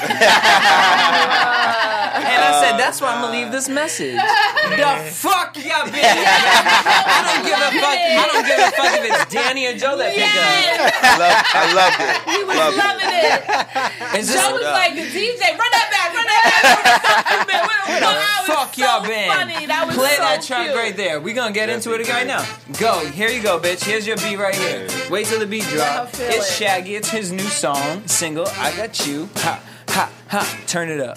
[2.20, 4.18] and I said, oh, that's why I'm gonna leave this message.
[4.70, 5.98] The fuck y'all been?
[6.00, 7.98] I don't give a fuck.
[8.00, 10.94] I don't give a fuck if it's Dani or Joe that pick up.
[11.02, 12.14] I, love, I loved it.
[12.30, 12.80] He was Loved it.
[12.80, 14.16] loving it.
[14.20, 17.88] Is this Joe was like, DJ, run that back, run that back.
[17.88, 19.28] Where the fuck y'all been?
[19.30, 19.66] funny.
[19.66, 20.76] That was Play so that track cute.
[20.76, 21.20] right there.
[21.20, 22.44] We gonna get into it right now.
[22.78, 23.04] Go.
[23.06, 23.82] Here you go, bitch.
[23.84, 24.86] Here's your beat right here.
[25.10, 26.08] Wait till the beat drop.
[26.14, 26.44] It's it.
[26.54, 26.94] Shaggy.
[26.94, 28.46] It's his new song, single.
[28.56, 29.28] I got you.
[29.36, 30.58] Ha ha ha.
[30.66, 31.16] Turn it up.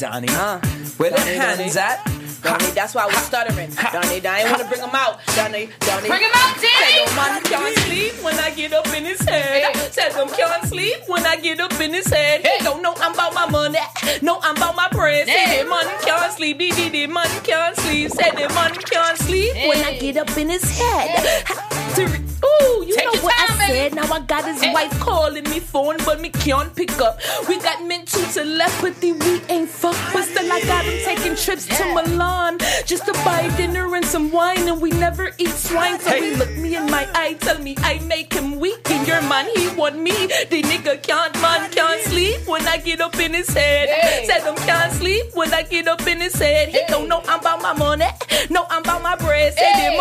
[0.00, 0.06] Hey.
[0.06, 0.28] Come on, Donnie.
[0.30, 0.58] Uh,
[0.96, 1.86] Where the Donnie, hands Donnie.
[1.94, 2.04] at?
[2.42, 3.70] Donnie, that's why I was stuttering.
[3.92, 5.20] Donnie, I ain't want to bring him out.
[5.36, 6.08] Donnie, Donnie.
[6.08, 6.64] Bring him out, Dani!
[6.80, 9.76] Said no man can't sleep when I get up in his head.
[9.92, 12.40] Said them can't sleep when I get up in his head.
[12.46, 13.78] He don't know I'm about my money.
[14.22, 15.26] No, I'm about my bread.
[15.26, 16.58] Say the man can't sleep.
[16.58, 18.10] Dee dee dee, man can't sleep.
[18.10, 21.79] Said the man can't sleep when I get up in his head.
[21.98, 23.92] Ooh, you Take know what time, I said?
[23.92, 23.94] Eh?
[23.94, 24.72] Now I got his eh?
[24.72, 27.18] wife calling me phone, but me can't pick up.
[27.48, 31.84] We got mental telepathy, we ain't fuck, but still I got him taking trips to
[31.94, 35.98] Milan just to buy dinner and some wine, and we never eat swine.
[36.00, 39.22] So he look me in my eye, tell me I make him weak, and your
[39.22, 40.12] man he want me.
[40.12, 43.88] The nigga can't man can't sleep when I get up in his head.
[43.88, 44.26] Hey.
[44.26, 46.68] Said him can't sleep when I get up in his head.
[46.68, 48.06] He don't know I'm about my money,
[48.48, 49.54] no I'm about my bread.
[49.54, 49.90] Say Hey.
[49.92, 49.99] the man can't sleep,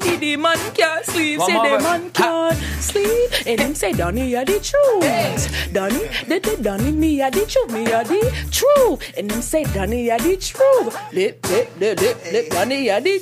[0.00, 1.38] the the the man can't sleep.
[1.38, 1.82] One Say more the verse.
[1.82, 3.46] man can't sleep.
[3.46, 5.72] And him say, Donny, you the truth.
[5.72, 7.70] Donny, the, the Donny, me, you the truth.
[7.72, 9.12] Me, you the truth.
[9.16, 10.96] And him say, Donny, you the truth.
[11.12, 13.20] Lip, lip, lip, lip, lip, Donny, you the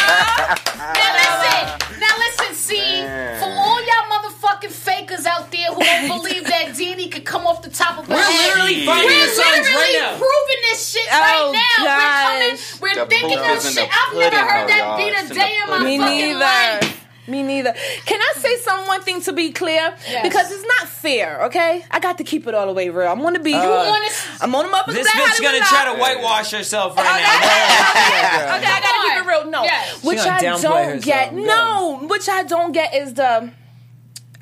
[0.00, 3.02] Now listen, now listen, see,
[3.38, 5.49] for all y'all motherfucking fakers out
[5.80, 8.48] there who don't believe that Dani could come off the top of her We're head,
[8.54, 10.10] literally finding we're the songs literally right now.
[10.18, 11.84] proving this shit Oh, right now.
[11.84, 12.80] gosh.
[12.80, 13.88] We're coming, we're The thinking proof of shit.
[13.90, 14.96] I've never heard that y'all.
[14.96, 16.38] beat a in day in my Me fucking neither.
[16.38, 16.96] life.
[17.28, 17.72] Me neither.
[18.06, 19.94] Can I say some one thing to be clear?
[20.10, 20.22] Yes.
[20.26, 21.84] Because it's not fair, okay?
[21.88, 23.06] I got to keep it all the way real.
[23.06, 23.52] I'm gonna be.
[23.52, 24.08] wanna-
[24.40, 28.56] I'm on the motherfucking This bitch gonna try to whitewash herself right now.
[28.56, 29.50] Okay, I gotta keep it real.
[29.50, 30.02] No, Yes.
[30.02, 31.04] which I don't herself.
[31.04, 31.30] get.
[31.30, 31.36] Go.
[31.36, 33.52] No, which I don't get is the.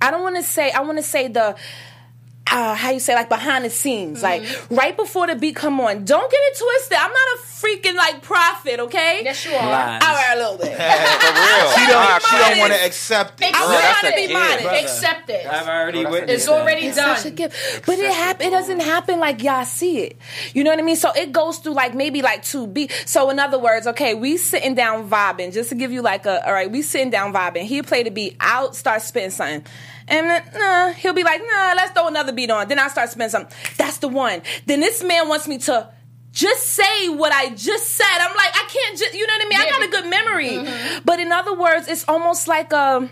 [0.01, 0.71] I don't want to say.
[0.71, 1.57] I want to say the.
[2.51, 6.05] Uh, how you say like behind the scenes, like right before the beat come on.
[6.05, 6.99] Don't get it twisted.
[6.99, 9.21] I'm not a freaking like prophet, okay?
[9.25, 9.67] Yes, you are.
[9.67, 10.03] Lies.
[10.03, 10.77] All right, a little bit.
[10.79, 11.71] For real.
[11.73, 13.51] She don't, she don't want to accept it.
[13.55, 14.27] I'm trying to it.
[14.29, 14.83] be modest.
[14.85, 15.47] Accept it.
[15.47, 17.17] I've already Well, witnessed It's already It's done.
[17.17, 17.85] such a gift.
[17.87, 18.47] But it happen.
[18.47, 20.17] It doesn't happen like y'all see it.
[20.55, 20.97] You know what I mean?
[20.97, 23.11] So it goes through like maybe like two beats.
[23.11, 25.53] So in other words, okay, we sitting down vibing.
[25.53, 27.63] Just to give you like a all right, we sitting down vibing.
[27.65, 28.37] He play the beat.
[28.41, 29.65] I'll start spitting something.
[30.09, 32.67] And uh, nah, he'll be like, nah, let's throw another beat on.
[32.69, 33.57] Then I start spitting something.
[33.77, 34.43] That's the one.
[34.67, 35.91] Then this man wants me to
[36.33, 38.19] just say what I just said.
[38.21, 39.61] I'm like, I can't just, you know what I mean?
[39.61, 40.51] I got a good memory.
[40.51, 40.99] Mm-hmm.
[41.05, 43.09] But in other words, it's almost like a,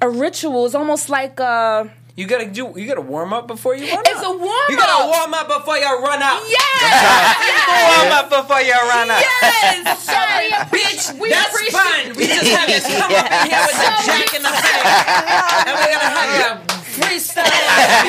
[0.00, 0.66] a ritual.
[0.66, 2.72] It's almost like a, You gotta do.
[2.76, 4.36] You gotta warm up before you run it's out.
[4.36, 6.42] a warm You gotta warm up before you run out.
[6.48, 7.50] Yes!
[7.98, 9.20] Warm up before you run out.
[9.20, 9.98] yes!
[10.04, 11.20] So we appreciate.
[11.20, 11.72] We That's appreciate.
[11.80, 12.14] fine.
[12.16, 15.74] We just have you come up in here with the jack in the honey, and
[15.74, 17.50] we're gonna have you freestyle.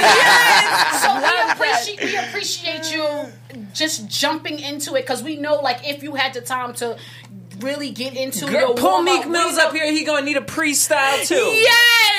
[0.05, 1.01] yes.
[1.01, 2.03] So we appreciate.
[2.03, 6.41] We appreciate you just jumping into it because we know, like, if you had the
[6.41, 6.97] time to
[7.59, 9.91] really get into Girl, your pull warm-up, Meek Mills up here.
[9.91, 11.35] He gonna need a pre-style too.
[11.35, 11.71] Yes!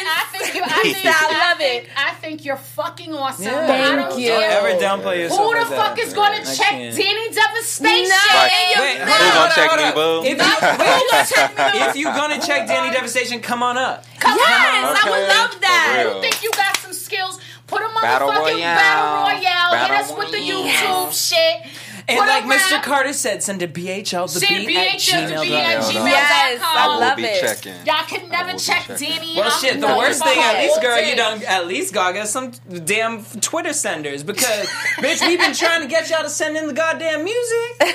[0.09, 0.63] I think you.
[0.63, 1.07] I think.
[1.07, 1.91] I I love think, it.
[1.97, 3.45] I think you're fucking awesome.
[3.45, 3.65] Yeah.
[3.65, 4.29] I Thank don't you.
[4.29, 5.41] Don't ever downplay yourself.
[5.41, 6.07] Who the like fuck that.
[6.07, 6.97] is going I to check can't.
[6.97, 8.09] Dani Devastation?
[8.09, 8.83] No.
[8.83, 10.23] Wait, hold Who on, gonna hold check on, me, hold on.
[10.23, 10.29] boo?
[10.29, 14.05] If you, wait, if you're gonna check Dani Devastation, come on up.
[14.21, 14.97] Come Yes, on.
[14.97, 16.03] I would love that.
[16.03, 16.17] For real.
[16.17, 17.41] You think you got some skills?
[17.67, 19.27] Put a motherfucking Battle battle Royale.
[19.27, 19.43] royale.
[19.43, 21.11] Hit Battle us with the Royale.
[21.11, 21.67] YouTube shit.
[22.09, 22.81] And Put like Mr.
[22.83, 25.93] Carter said, send a BHL the Send beat at BHL the beat at gmail.com.
[25.93, 26.07] gmail.
[26.07, 26.77] Yes, com.
[26.77, 27.41] I I will love be it.
[27.41, 27.75] checking.
[27.85, 29.09] Y'all can never will be check checking.
[29.09, 29.37] Dani.
[29.37, 29.75] Well, I'm shit.
[29.75, 31.11] The going worst thing, at least, girl, day.
[31.11, 32.53] you done at least got get some
[32.85, 36.73] damn Twitter senders because, bitch, we've been trying to get y'all to send in the
[36.73, 37.81] goddamn music.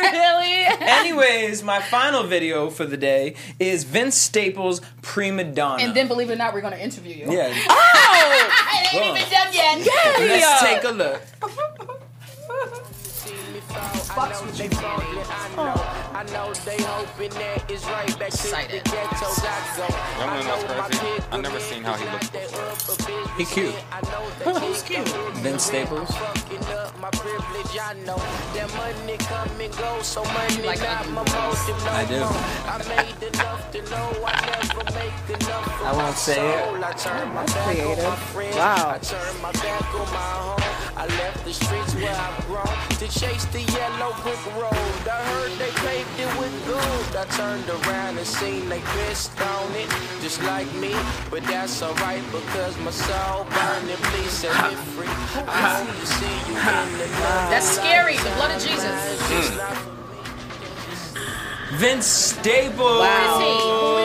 [0.00, 0.64] really?
[0.80, 5.82] Anyways, my final video for the day is Vince Staples' Prima Donna.
[5.82, 7.32] And then, believe it or not, we're going to interview you.
[7.32, 7.68] yeah, oh!
[7.68, 10.18] I ain't even done yet.
[10.20, 11.99] let's take a look.
[13.60, 15.24] See me fall fucks with you, Dani.
[15.56, 16.10] Oh.
[16.14, 19.86] I know they hoping that it's right back to the ghettos I go.
[20.18, 21.24] Y'all know that's crazy.
[21.30, 23.28] I never seen how he looked before.
[23.38, 23.74] He cute.
[24.44, 25.08] Who's cute?
[25.42, 26.10] Vince Staples.
[27.00, 28.16] My privilege, I know
[28.54, 31.68] that money come and go, so money like not my boys.
[31.68, 31.84] motive.
[31.84, 32.22] No I do.
[32.68, 35.82] I made enough to know I never make enough.
[35.82, 36.64] I won't say it.
[36.64, 36.84] soul.
[36.84, 38.56] I turned my back on my creative.
[38.56, 38.90] Wow.
[38.94, 40.80] I turned my back on my home.
[40.96, 45.02] I left the streets where I've grown to chase the yellow brick road.
[45.04, 47.16] I heard they paved it with gold.
[47.16, 49.88] I turned around and seen they pissed on it,
[50.22, 50.94] just like me.
[51.30, 53.96] But that's alright because my soul burning.
[54.10, 55.06] Please set me free.
[55.06, 57.50] I hope to see you in the night.
[57.52, 58.16] That's scary.
[58.16, 58.84] The blood of Jesus.
[58.84, 59.99] Mm.
[61.72, 63.00] Vince Staples.
[63.00, 63.38] Wow.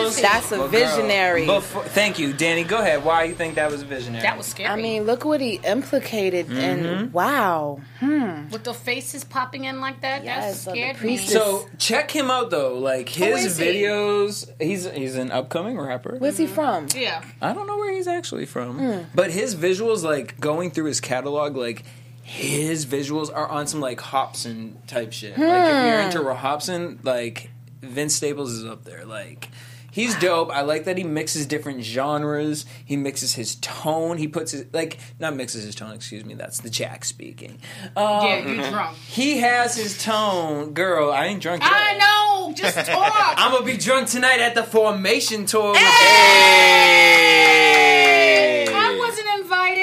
[0.00, 0.22] Who is he?
[0.22, 1.46] That's a Well, girl, visionary.
[1.46, 2.66] before- thank you, Dani.
[2.66, 3.04] Go ahead.
[3.04, 4.22] Why you think that was a visionary?
[4.22, 4.68] That was scary.
[4.70, 6.58] I mean, look what he implicated, Mm-hmm.
[6.58, 7.80] and wow.
[8.00, 8.48] Hmm.
[8.50, 11.16] with the faces popping in like that, Yes, that scared me.
[11.16, 12.74] So check him out though.
[12.78, 13.64] Like his is he?
[13.66, 16.16] videos, he's he's an upcoming rapper.
[16.18, 16.86] Where's he from?
[16.94, 17.22] Yeah.
[17.42, 18.98] I don't know where he's actually from, Hmm.
[19.14, 21.82] but his visuals, like going through his catalog, like
[22.22, 25.30] his visuals are on some like Hobson type shit.
[25.30, 26.06] Like if you're Hmm.
[26.06, 27.50] into Ra- Hobson, like
[27.80, 29.04] Vince Staples is up there.
[29.04, 29.50] Like
[29.90, 30.50] he's dope.
[30.50, 32.66] I like that he mixes different genres.
[32.84, 34.18] He mixes his tone.
[34.18, 35.92] He puts his like not mixes his tone.
[35.92, 36.34] Excuse me.
[36.34, 37.58] That's the Jack speaking.
[37.96, 38.96] Um, yeah, you drunk.
[38.96, 41.10] He has his tone, girl.
[41.10, 41.72] I ain't drunk yet.
[41.72, 42.52] I know.
[42.54, 43.12] Just talk.
[43.36, 45.72] I'm gonna be drunk tonight at the Formation tour.
[45.72, 47.55] wasn't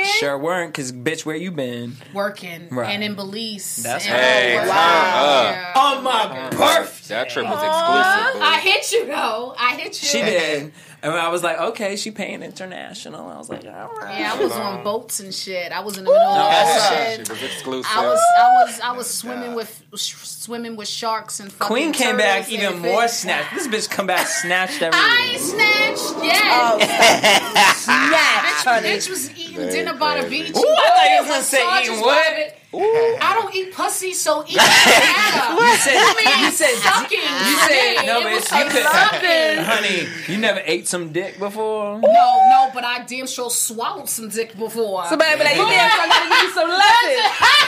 [0.04, 0.20] invited.
[0.20, 1.96] Sure weren't, cause bitch, where you been?
[2.14, 2.90] Working Right.
[2.94, 3.78] and in Belize.
[3.84, 4.22] That's and right.
[4.22, 4.64] Hey, wow.
[4.64, 5.74] turn Yeah.
[5.82, 7.16] On my birthday.
[7.16, 8.34] That trip was exclusive.
[8.42, 8.46] boo.
[8.46, 9.56] I hit you though.
[9.58, 10.08] I hit you.
[10.08, 10.72] She did.
[11.04, 13.28] And I was like, okay, she paying international.
[13.28, 14.20] I was like, all right.
[14.22, 15.74] Yeah, I was on boats and shit.
[15.74, 17.92] I was in the middle of all that She was exclusive.
[17.94, 21.92] I was, I was, I was swimming with, sh- swimming with sharks and fucking Queen
[21.92, 23.54] came back even and more snatched.
[23.54, 25.34] This bitch come back snatched I everything.
[25.34, 26.42] ain't snatched yet.
[26.46, 28.88] Oh, snatch, bitch, honey.
[28.90, 30.56] bitch was eating Very dinner by the beach.
[30.56, 32.56] Ooh, I thought you was gonna say massages eating what?
[32.82, 33.24] Private.
[33.24, 35.54] I don't eat pussy, so eat matter.
[35.64, 37.20] You said, I mean, you said, sucking.
[37.20, 39.58] you said, no, It bitch, you could, sucking.
[39.64, 42.00] honey, you never ate some dick before?
[42.00, 45.06] No, no, but I damn sure swallowed some dick before.
[45.08, 47.22] Somebody be like, you damn sure gotta give you some lessons.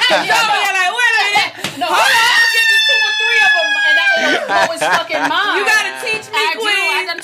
[0.10, 1.51] Yo, you're like, wait a minute.
[1.80, 2.26] No, hold on.
[2.36, 5.56] I'm getting two or three of them, and that ain't always fucking mine.
[5.60, 6.62] You gotta teach me, I do.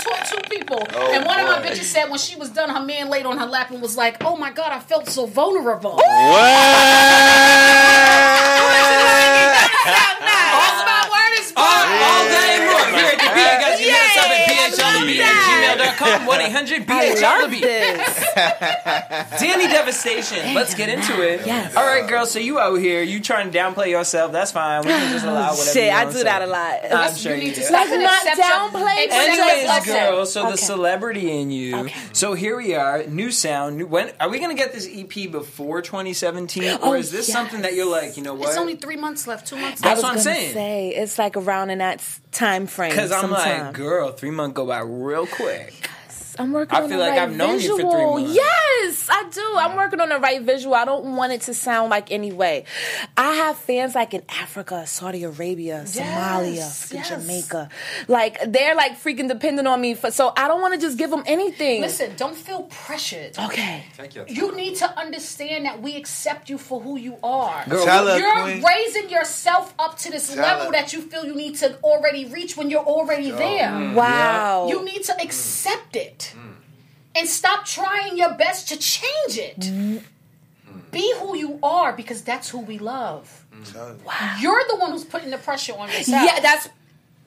[0.04, 2.82] Taught two people, Oh, and one of my bitches said when she was done, her
[2.84, 5.92] man laid on her lap and was like, "Oh my god, I felt so vulnerable."
[5.92, 6.02] All
[16.20, 16.86] gmail.com, 1 800 I
[17.16, 17.62] BHL love the beat.
[17.64, 18.20] this.
[19.42, 20.54] Dani Devastation.
[20.56, 21.46] Let's get into it.
[21.46, 21.76] Yes.
[21.76, 22.26] All right, girl.
[22.26, 24.32] So you out here, you trying to downplay yourself?
[24.32, 24.82] That's fine.
[24.82, 25.72] We can just allow whatever.
[25.72, 26.24] Shit, you I wanna do say.
[26.24, 26.80] that a lot.
[26.92, 27.66] I'm sure you you need to do.
[27.68, 30.26] stop Like not downplay, accept but your Anyways, girl.
[30.26, 31.78] So the celebrity in you.
[31.78, 31.96] Okay.
[32.14, 33.04] So here we are.
[33.04, 33.78] New sound.
[33.78, 37.62] New, when are we gonna get this EP before 2017, or Oh, is this something
[37.62, 38.50] that you're like, you know what?
[38.50, 39.48] It's only three months left.
[39.48, 39.82] Two months.
[39.84, 40.54] I That's was what I'm saying.
[40.54, 42.92] Say it's like around in that s- time frame.
[42.92, 45.90] Because I'm like, girl, three months go by real quick.
[46.40, 47.80] I'm working I on feel the like right I've known you visual.
[47.92, 48.36] for three months.
[48.36, 49.54] Yes, I do.
[49.58, 50.74] I'm working on the right visual.
[50.76, 52.66] I don't want it to sound like any way.
[53.18, 57.10] I have fans like in Africa, Saudi Arabia, Somalia, Yes, in yes.
[57.10, 57.70] Jamaica.
[58.08, 61.10] Like they're like freaking dependent on me for so I don't want to just give
[61.10, 61.82] them anything.
[61.82, 63.38] Listen, don't feel pressured.
[63.38, 63.86] Okay.
[63.96, 64.26] Thank you.
[64.28, 67.64] You need to understand that we accept you for who you are.
[67.68, 68.64] Girl, Tell You're Queen.
[68.64, 70.72] raising yourself up to this Tell level her.
[70.74, 73.94] that you feel you need to already reach when you're already there.
[73.94, 74.68] Wow.
[74.70, 76.21] You need to accept it
[77.16, 80.02] and stop trying your best to change it.
[80.92, 83.46] Be who you are because that's who we love.
[84.06, 86.26] Wow, You're the one who's putting the pressure on yourself.
[86.26, 86.70] yeah, that's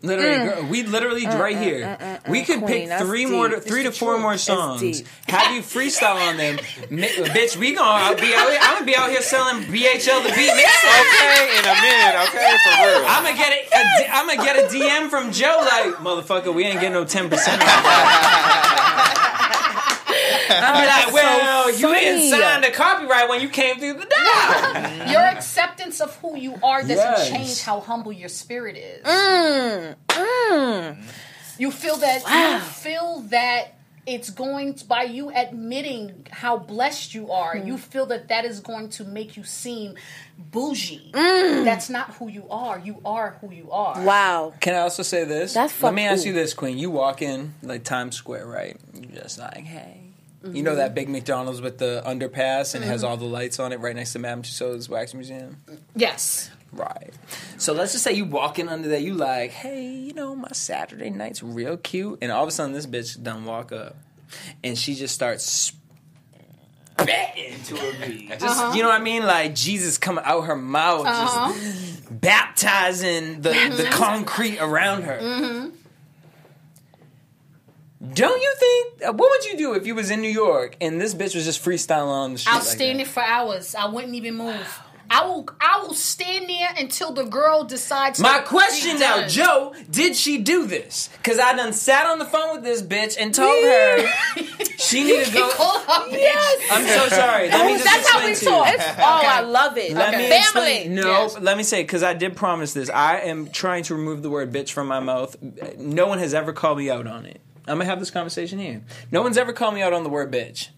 [0.04, 0.54] Literally, mm.
[0.54, 1.96] girl, we literally uh, right uh, here.
[1.98, 3.64] Uh, we could Queen, pick that's three more, to, deep.
[3.64, 4.80] three to four more songs.
[4.82, 5.06] deep.
[5.28, 6.56] Have you freestyle on them,
[6.90, 7.56] Mi- bitch?
[7.56, 8.58] We gonna I'll be out here.
[8.60, 11.00] I'm gonna be out here selling BHL the beat mixtape.
[11.00, 12.28] Okay, in a minute.
[12.28, 13.04] Okay, for real.
[13.08, 16.52] I'm gonna get a, a D- I'm gonna get a DM from Joe like, motherfucker,
[16.54, 17.62] we ain't getting no ten percent.
[20.50, 25.06] I'll be like, well, you didn't sign the copyright when you came through the door.
[25.10, 27.28] Your acceptance of who you are doesn't Yes.
[27.30, 29.04] change how humble your spirit is.
[29.04, 30.96] mm, mm.
[31.58, 33.74] You feel that you feel that
[34.06, 37.56] it's going to, by you admitting how blessed you are.
[37.56, 37.66] Hmm.
[37.66, 39.94] You feel that that is going to make you seem
[40.36, 41.10] bougie.
[41.12, 41.64] Mm.
[41.64, 42.78] That's not who you are.
[42.78, 43.98] You are who you are.
[44.02, 44.52] Wow.
[44.60, 45.54] Can I also say this?
[45.54, 46.76] That's Let me fuck- ask you this, Queen.
[46.76, 48.76] You walk in like Times Square, right?
[48.92, 50.03] You're just like, hey.
[50.52, 53.72] You know that big McDonald's with the underpass and it has all the lights on
[53.72, 55.56] it right next to Madame Tussauds Wax Museum?
[55.96, 56.50] Yes.
[56.72, 57.12] Right.
[57.56, 61.08] So let's just say you walking under there, you like, hey, you know, my Saturday
[61.08, 63.96] night's real cute, and all of a sudden this bitch done walk up,
[64.62, 65.72] and she just starts
[66.98, 68.28] spitting to a beat.
[68.38, 68.72] Just Uh-huh.
[68.74, 69.24] you know what I mean?
[69.24, 71.52] Like Jesus coming out her mouth, Uh-huh.
[71.54, 75.18] just baptizing the the concrete around her.
[75.20, 75.63] Mm-hmm.
[78.12, 79.02] Don't you think?
[79.08, 81.44] uh, What would you do if you was in New York and this bitch was
[81.44, 82.52] just freestyling on the street?
[82.52, 83.04] I'll like stand that?
[83.04, 83.74] there for hours.
[83.74, 84.80] I wouldn't even move.
[85.10, 85.46] I will.
[85.60, 88.18] I will stand there until the girl decides.
[88.18, 89.28] My to question now, done.
[89.28, 91.10] Joe, did she do this?
[91.18, 94.06] Because I done sat on the phone with this bitch and told her
[94.78, 95.50] she needed to go.
[95.50, 96.12] Call her bitch.
[96.12, 96.68] Yes.
[96.72, 97.48] I'm so sorry.
[97.50, 98.50] Let me just That's how explain we to you.
[98.50, 98.68] talk.
[98.68, 99.92] It's, oh, I love it.
[99.92, 100.36] Let me Family.
[100.38, 100.94] explain.
[100.94, 101.38] No, Yes.
[101.38, 102.88] let me say because I did promise this.
[102.88, 105.36] I am trying to remove the word bitch from my mouth.
[105.78, 107.42] No one has ever called me out on it.
[107.66, 108.82] I'm gonna have this conversation here.
[109.10, 110.68] No one's ever called me out on the word bitch,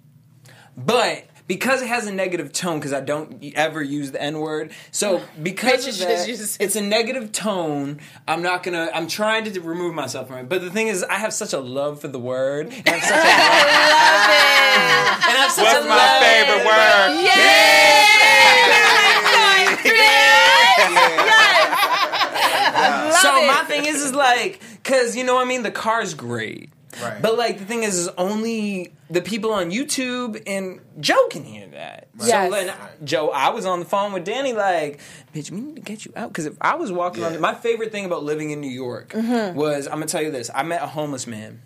[0.76, 4.72] but because it has a negative tone, because I don't ever use the N word,
[4.90, 6.28] so because of that,
[6.60, 8.00] it's a negative tone.
[8.26, 8.90] I'm not gonna.
[8.94, 10.48] I'm trying to remove myself from it.
[10.48, 12.72] But the thing is, I have such a love for the word.
[12.72, 13.16] And I have such a
[15.26, 17.10] and I have such What's a my love- favorite word?
[23.20, 25.62] so my thing is, is like, cause you know what I mean.
[25.62, 26.70] The car's great,
[27.02, 27.20] Right.
[27.20, 31.66] but like the thing is, is only the people on YouTube and Joe can hear
[31.68, 32.08] that.
[32.18, 32.50] So Yes.
[32.52, 32.74] then,
[33.04, 35.00] Joe, I was on the phone with Dani, like,
[35.34, 36.32] bitch, we need to get you out.
[36.32, 37.28] Cause if I was walking Yeah.
[37.34, 40.50] on, my favorite thing about living in New York was, I'm gonna tell you this:
[40.54, 41.60] I met a homeless man.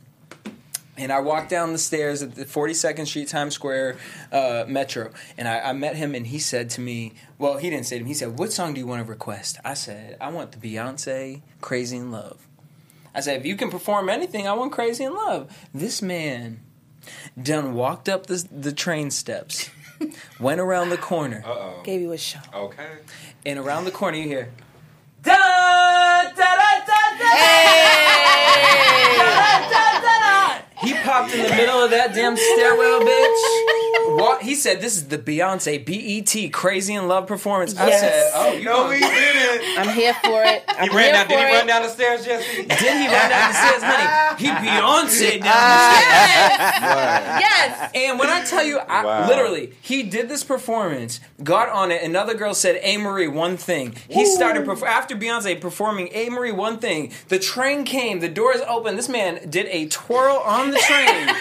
[0.97, 3.97] And I walked down the stairs at the 42nd Street Times Square
[4.33, 7.87] uh, Metro, and I, I met him, and he said to me, "Well, he didn't
[7.87, 8.11] say to me.
[8.11, 11.41] He said, "What song do you want to request?" I said, "I want the Beyonce
[11.63, 12.47] Crazy in Love."
[13.15, 15.51] I said, if you can perform anything, I want Crazy in Love.
[15.75, 16.61] This man
[17.41, 19.71] done walked up the, the train steps,
[20.41, 21.43] went around the corner.
[21.45, 21.83] Uh-oh.
[21.85, 22.41] Gave you a show.
[22.55, 22.87] Okay.
[23.45, 24.51] And around the corner, you hear,
[25.23, 26.55] da da da
[26.87, 29.17] da da Hey!
[29.19, 33.50] da da da da He popped in the middle of that damn stairwell, bitch.
[34.17, 34.43] What?
[34.43, 38.01] He said, "This is the Beyonce BET Crazy in Love performance." I Yes.
[38.01, 39.79] said, "Oh, you No, gonna- he did it.
[39.79, 40.63] I'm here for it.
[40.69, 41.25] I'm He ran here down.
[41.25, 41.57] for Did he it.
[41.59, 42.63] run down the stairs, Jesse?
[42.63, 44.37] Did he run down the stairs, honey?
[44.39, 47.41] He Beyonce down the ah.
[47.41, 47.41] stairs.
[47.41, 47.91] Yes.
[47.95, 49.27] And when I tell you, I, Wow.
[49.29, 52.03] literally, he did this performance, got on it.
[52.03, 57.13] Another girl said, "Amerie, one thing." He started perf- after Beyonce performing "Amerie, one thing."
[57.29, 58.99] The train came, the doors opened.
[58.99, 61.31] This man did a twirl on the train.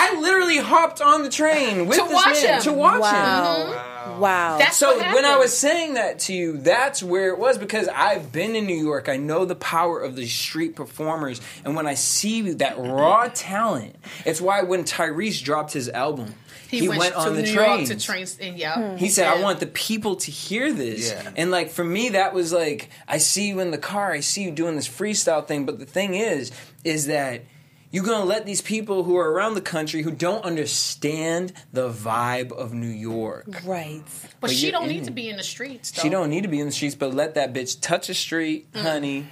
[0.00, 2.62] I literally hopped on the train with To this watch man him.
[2.62, 3.00] to watch him.
[3.02, 3.66] Wow.
[3.70, 4.20] Mm-hmm.
[4.20, 4.58] Wow.
[4.58, 8.32] That's So when I was saying that to you, that's where it was because I've
[8.32, 9.08] been in New York.
[9.08, 13.96] I know the power of the street performers, and when I see that raw talent,
[14.24, 16.34] it's why when Tyrese dropped his album,
[16.68, 17.84] he, went, on to the New train.
[17.86, 18.96] To trains, and yeah, hmm.
[18.96, 21.32] He said, "I want the people to hear this." Yeah.
[21.36, 24.44] And like for me, that was like, I see you in the car, I see
[24.44, 25.66] you doing this freestyle thing.
[25.66, 26.52] But the thing is,
[26.84, 27.42] is that
[27.90, 32.52] you're gonna let these people who are around the country who don't understand the vibe
[32.52, 33.46] of New York.
[33.64, 34.02] right.
[34.04, 35.90] But, But she don't in need to be in the streets.
[35.90, 36.02] Though.
[36.02, 38.72] She don't need to be in the streets, but let that bitch touch a street,
[38.72, 38.82] mm.
[38.82, 39.26] honey.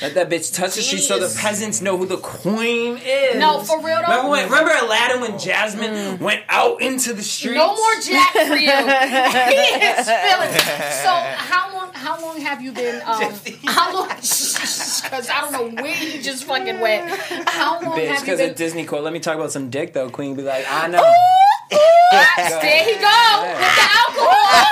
[0.00, 3.36] Let that bitch touch the street so the peasants know who the queen is.
[3.36, 4.08] No, for real though.
[4.08, 7.54] Remember, when, remember Aladdin when Jasmine went out into the street?
[7.54, 8.70] No more Jack for you.
[8.70, 10.54] he is feeling.
[10.54, 10.92] it.
[11.02, 11.92] So how long?
[11.92, 13.00] How long have you been?
[13.02, 13.32] Um,
[13.66, 14.08] how long?
[15.02, 17.10] Because I don't know where he just fucking went.
[17.48, 18.20] How long Bitch, have you been?
[18.20, 18.50] because been?
[18.50, 19.02] of Disney quote.
[19.04, 20.08] Let me talk about some dick though.
[20.08, 21.02] Queen be like, I know.
[21.70, 24.62] there he go with the alcohol.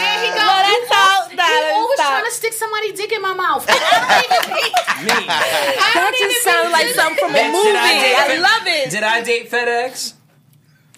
[0.00, 0.40] there he go.
[0.40, 1.19] No, that's all.
[1.40, 2.10] Nah, He that's always stop.
[2.12, 3.64] trying to stick somebody dick in my mouth.
[3.64, 4.64] And I don't even be.
[5.08, 5.16] Me.
[5.24, 7.72] I That don't just even sounded be like something from a movie.
[7.80, 8.90] I I love it.
[8.90, 10.19] Did I date FedEx?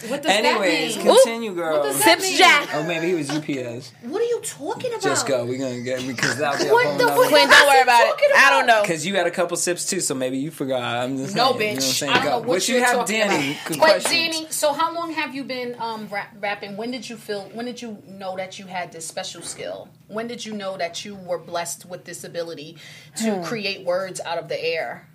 [0.08, 1.14] What does Anyways, that mean?
[1.16, 1.78] continue, girl.
[1.78, 2.38] What does that Sips mean?
[2.38, 2.74] Jack.
[2.74, 3.92] Or maybe he was UPS.
[4.02, 5.02] What are you talking about?
[5.02, 5.44] Just go.
[5.44, 7.28] We're gonna get because that'll be a What whole the fuck?
[7.28, 8.36] Quinn, don't worry about Talking it.
[8.36, 8.82] I don't know.
[8.82, 10.82] Because you had a couple sips too, so maybe you forgot.
[10.82, 11.82] I'm just No, saying, you know what I'm bitch.
[11.82, 12.12] saying?
[12.12, 12.30] I don't Go.
[12.30, 13.50] know what, What you you're have, talking Dani?
[13.52, 13.68] about.
[13.68, 14.36] But questions.
[14.36, 16.76] Dani, so how long have you been um, rap- rapping?
[16.76, 17.42] When did you feel?
[17.52, 19.88] When did you know that you had this special skill?
[20.08, 22.76] When did you know that you were blessed with this ability
[23.16, 23.44] to Hmm.
[23.44, 25.08] create words out of the air?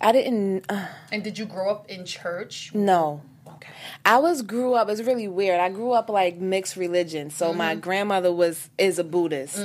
[0.00, 0.64] I didn't.
[0.68, 2.70] Uh, And did you grow up in church?
[2.74, 3.22] no.
[3.46, 3.72] Okay.
[4.04, 4.88] I was grew up.
[4.88, 5.58] It's really weird.
[5.58, 7.30] I grew up like mixed religion.
[7.30, 9.58] So my grandmother was is a Buddhist,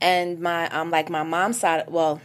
[0.00, 1.84] and my um like my mom's side.
[1.88, 2.20] Well,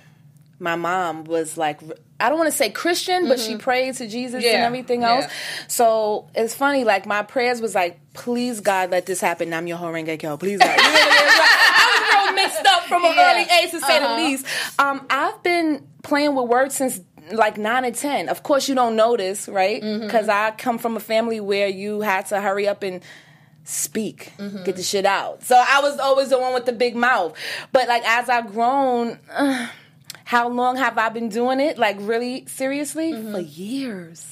[0.60, 1.80] my mom was like
[2.20, 5.16] I don't want to say Christian, but she prayed to Jesus and Yeah, everything yeah.
[5.16, 5.26] else.
[5.70, 6.84] So it's funny.
[6.84, 9.54] Like my prayers was like, please God, let this happen.
[9.54, 10.38] I'm your horenge girl.
[10.38, 10.76] Please God.
[10.78, 13.32] You know what I like- I was real mixed up from an Yeah.
[13.32, 14.16] early age to say Uh-huh.
[14.18, 14.46] the least.
[14.80, 17.00] Um, I've been playing with words since
[17.32, 18.30] like nine and ten.
[18.30, 19.82] Of course, you don't notice, right?
[19.82, 20.06] Mm-hmm.
[20.06, 23.02] Because I come from a family where you had to hurry up and
[23.64, 24.64] speak, Mm-hmm.
[24.64, 25.44] get the shit out.
[25.44, 27.36] So I was always the one with the big mouth.
[27.72, 29.68] But like as I've grown, uh,
[30.26, 31.78] how long have I been doing it?
[31.78, 33.32] Like really seriously Mm-hmm.
[33.32, 34.32] for years.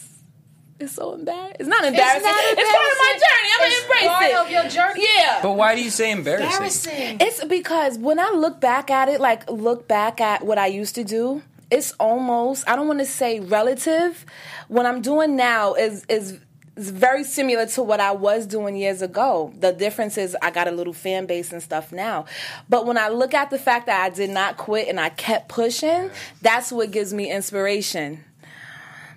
[0.79, 1.55] It's so embarrassing.
[1.59, 2.23] It's not embarrassing.
[2.23, 3.49] not It's part of my journey.
[3.53, 4.35] I'm It's gonna embrace part it.
[4.35, 5.05] of your journey.
[5.15, 5.39] Yeah.
[5.41, 6.47] But why do you say embarrassing?
[6.51, 7.17] Embarrassing.
[7.21, 10.95] It's because when I look back at it, like look back at what I used
[10.95, 11.41] to do,
[11.73, 14.25] it's almost I don't want to say relative.
[14.67, 16.39] What I'm doing now is is
[16.75, 19.53] is very similar to what I was doing years ago.
[19.59, 22.25] The difference is I got a little fan base and stuff now.
[22.67, 25.49] But when I look at the fact that I did not quit and I kept
[25.49, 26.09] pushing,
[26.41, 28.23] that's what gives me inspiration.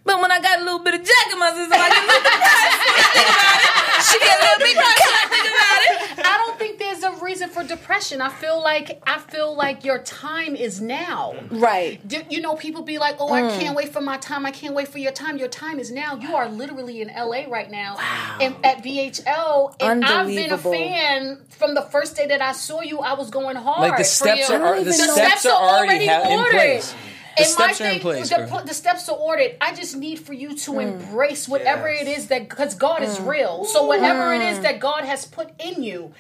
[0.07, 2.07] But when I got a little bit of Jack in my system, I get a
[2.07, 3.73] little depressed when I think about it.
[4.07, 6.27] She get a little bit depressed when I think about it.
[6.27, 8.21] I don't think there's a reason for depression.
[8.21, 11.35] I feel like I feel like your time is now.
[11.51, 12.07] Right.
[12.07, 13.59] Do- You know, people be like, "Oh, I mm.
[13.59, 14.47] can't wait for my time.
[14.47, 16.17] I can't wait for your time." Your time is now.
[16.17, 18.39] You are literally in LA right now, wow.
[18.41, 22.81] and at BHL, and I've been a fan from the first day that I saw
[22.83, 23.01] you.
[23.01, 23.81] I was going hard.
[23.81, 24.55] Like the for steps you.
[24.55, 26.95] are the steps are already ha- in place.
[27.37, 28.29] The And my steps are in thing- place.
[28.31, 28.49] The, girl.
[28.49, 29.57] pl- the steps are ordered.
[29.61, 30.81] I just need for you to Hmm.
[30.81, 33.65] embrace whatever it is that because God is real.
[33.67, 36.15] So whatever it is that God has put in you,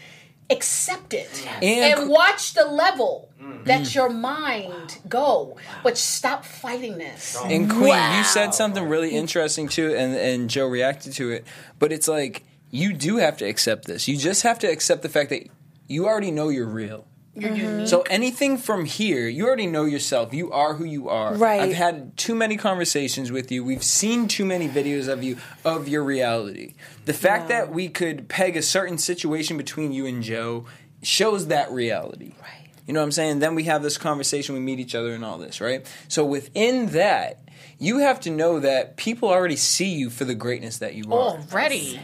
[0.50, 1.28] accept it
[1.60, 3.64] And- and, watch the level Mm.
[3.64, 5.56] that your mind go.
[5.82, 7.36] But stop fighting this.
[7.44, 11.44] And Queen, you said something really interesting too, and and Joe reacted to it.
[11.78, 14.06] But it's like you do have to accept this.
[14.06, 15.48] You just have to accept the fact that
[15.88, 17.06] you already know you're real.
[17.36, 17.66] You're mm-hmm.
[17.66, 17.88] unique.
[17.88, 20.32] So anything from here, you already know yourself.
[20.32, 21.34] You are who you are.
[21.34, 21.60] Right.
[21.60, 23.62] I've had too many conversations with you.
[23.62, 26.74] We've seen too many videos of you of your reality.
[27.04, 30.64] The fact that we could peg a certain situation between you and Joe
[31.02, 32.32] shows that reality.
[32.40, 32.68] Right.
[32.86, 33.40] You know what I'm saying?
[33.40, 35.86] Then we have this conversation, we meet each other and all this, right?
[36.08, 37.40] So within that,
[37.78, 41.36] you have to know that people already see you for the greatness that you are
[41.38, 42.00] Already.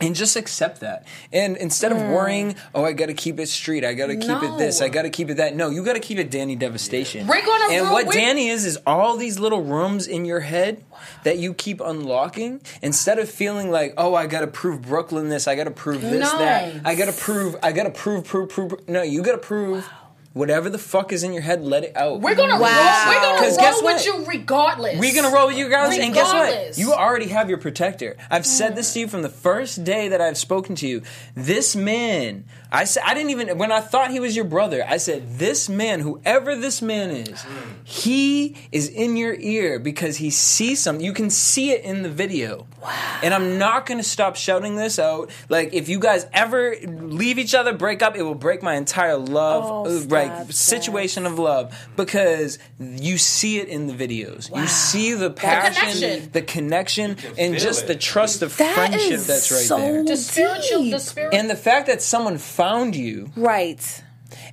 [0.00, 1.06] And just accept that.
[1.32, 2.58] And instead of worrying, hmm.
[2.74, 5.02] oh, I got to keep it street, I got to keep it this, I got
[5.02, 5.56] to keep it that.
[5.56, 7.26] No, you got to keep it Dani Devastation.
[7.26, 10.84] We're gonna And what Dani is is all these little rooms in your head
[11.24, 12.60] that you keep unlocking.
[12.82, 16.02] Instead of feeling like, oh, I got to prove Brooklyn this, I got to prove
[16.02, 16.38] this No.
[16.38, 18.88] that, I got to prove, I got to prove, prove, prove, prove.
[18.88, 19.88] No, you got to prove.
[20.36, 22.20] Whatever the fuck is in your head, let it out.
[22.20, 22.68] We're gonna Wow.
[22.68, 23.14] roll.
[23.14, 24.04] We're gonna roll guess with what?
[24.04, 24.98] you regardless.
[24.98, 26.76] We're gonna roll with you guys, and guess what?
[26.76, 28.18] You already have your protector.
[28.30, 31.00] I've said this to you from the first day that I've spoken to you.
[31.34, 32.44] This man,
[32.76, 34.84] I said, I didn't even when I thought he was your brother.
[34.86, 37.44] I said, this man, whoever this man is,
[37.84, 41.04] he is in your ear because he sees something.
[41.04, 42.66] You can see it in the video.
[42.82, 43.20] Wow.
[43.22, 45.30] And I'm not gonna stop shouting this out.
[45.48, 49.16] Like, if you guys ever leave each other, break up, it will break my entire
[49.16, 54.54] love, Oh, uh, stop, like situation of love because you see it in the videos.
[54.54, 56.30] You see the passion, connection.
[56.32, 57.86] the connection, and just it.
[57.88, 60.04] the trust of That friendship is that's right so there.
[60.04, 60.84] the spiritual.
[60.84, 61.00] The deep.
[61.00, 61.34] spirit.
[61.34, 64.02] And the fact that someone found you Right.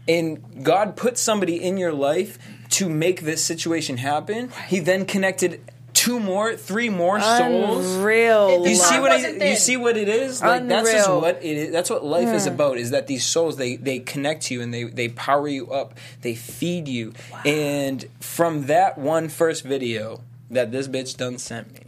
[0.07, 2.37] and God put somebody in your life
[2.71, 5.61] to make this situation happen, He then connected
[5.93, 7.95] two more, three more souls.
[7.95, 8.67] Unreal.
[8.67, 10.41] You see what wasn't it, you see what it is?
[10.41, 11.71] Like that's just what it is.
[11.71, 12.53] That's what life is hmm.
[12.53, 12.77] about.
[12.77, 15.97] Is that these souls they they connect you and they they power you up.
[16.21, 17.13] They feed you.
[17.45, 21.79] And from that one first video that this bitch done sent me.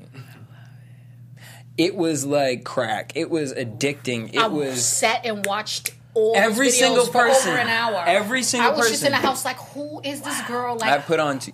[1.78, 3.12] It was like crack.
[3.16, 4.34] It was addicting.
[4.34, 7.52] It I was sat and watched all Every single person.
[7.52, 8.04] over an hour.
[8.08, 8.82] Every single person.
[8.82, 10.78] I was just in the house like, who is this girl?
[10.78, 11.52] Like, I put on to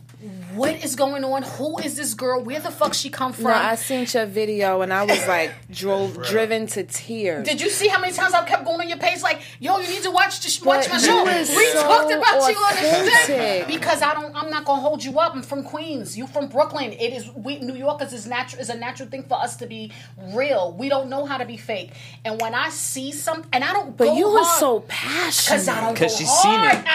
[0.56, 1.44] what is going on?
[1.44, 2.42] Who is this girl?
[2.44, 3.46] Where the fuck she come from?
[3.46, 7.46] No, I seen your video and I was like drove driven to tears.
[7.48, 9.88] Did you see how many times I kept going on your page like, yo, you
[9.90, 11.24] need to watch this, watch my show.
[11.24, 13.26] We so talked about you on the authentic.
[13.26, 14.36] shit because I don't.
[14.36, 15.36] I'm not gonna hold you up.
[15.36, 16.18] I'm from Queens.
[16.18, 16.94] You from Brooklyn.
[16.94, 17.30] It is.
[17.36, 18.62] We New Yorkers is natural.
[18.62, 19.92] Is a natural thing for us to be
[20.34, 20.74] real.
[20.78, 21.92] We don't know how to be fake.
[22.26, 23.96] And when I see something, and I don't.
[23.98, 25.82] but go you were hard, so Cause I passionate.
[25.82, 26.78] don't 'Cause go she's seen hard.
[26.78, 26.86] it.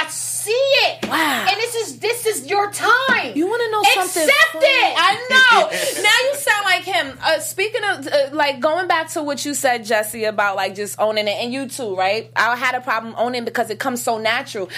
[0.46, 1.08] See it.
[1.08, 1.46] Wow.
[1.48, 3.32] And this is this is your time.
[3.34, 4.94] You wanna know something Accept it.
[4.96, 5.60] I know.
[6.02, 7.18] now you sound like him.
[7.20, 11.00] Uh, speaking of, uh, like, going back to what you said, Jesse, about like just
[11.00, 12.30] owning it, and you too, right?
[12.36, 14.68] I had a problem owning because it comes so natural.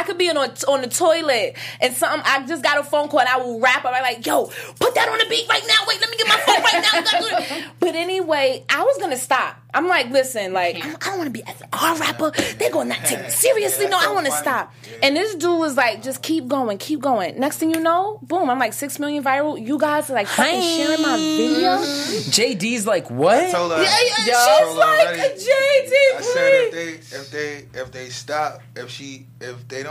[0.00, 2.22] I could be on a, on the toilet and something.
[2.24, 3.92] I just got a phone call and I will rap up.
[3.94, 4.46] I'm like, "Yo,
[4.78, 5.74] put that on the beat right now.
[5.86, 8.82] Wait, let me get my phone right now." We gotta do it." but anyway, I
[8.82, 9.60] was gonna stop.
[9.72, 12.32] I'm like, listen, like, I'm, I don't want to be an R rapper.
[12.58, 13.88] They're gonna not take me seriously.
[13.88, 14.72] No, I want to stop.
[15.02, 17.38] And this dude was like, just keep going, keep going.
[17.38, 19.64] Next thing you know, boom, I'm like six million viral.
[19.64, 21.76] You guys are like fucking sharing my video.
[21.76, 23.50] JD's like what?
[23.50, 23.82] told her.
[23.82, 25.34] Yeah, yeah, she's told her like, already.
[25.34, 27.10] JD, I said if please.
[27.10, 29.89] they if they if they stop if she if they don't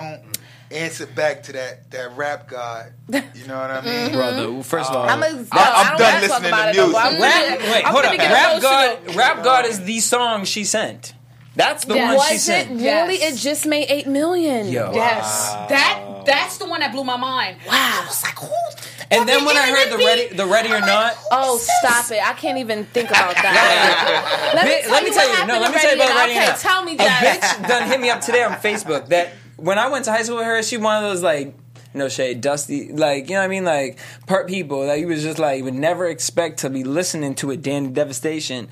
[0.72, 2.94] answer back to that that rap god.
[3.10, 4.64] You know what I mean, brother.
[4.64, 6.96] First of uh, all, I'm, a, I'm- I'm done listening to music.
[6.96, 8.18] I'm Rap, wait, I'm hold up.
[8.18, 8.62] Rap.
[8.62, 11.14] God, Rap God is the song she sent.
[11.56, 12.14] That's the Yeah.
[12.16, 12.70] one she Was it sent.
[12.82, 13.20] really?
[13.20, 13.34] Yes.
[13.34, 14.68] It just made eight million.
[14.70, 14.92] Yo.
[14.94, 17.58] Yes, that that's the one that blew my mind.
[17.68, 17.74] Wow.
[17.74, 18.48] I was like, who?
[19.12, 21.14] And then when I heard the Eminem ready, the ready or I'm like, not.
[21.16, 22.22] who Oh, stop it!
[22.26, 24.52] I can't even think about that.
[24.54, 25.48] let me Bi- tell let me you tell you.
[25.48, 26.60] No, let me tell you about Ready Ready or Okay, Not.
[26.60, 27.42] tell me, A Jack.
[27.42, 30.38] bitch done hit me up today on Facebook that when I went to high school
[30.38, 31.56] with her, she one of those like
[31.94, 33.98] no shade, dusty, like you know what I mean, like
[34.28, 37.52] part people that you was just like you would never expect to be listening to
[37.52, 37.62] it.
[37.62, 38.68] Dani Devastation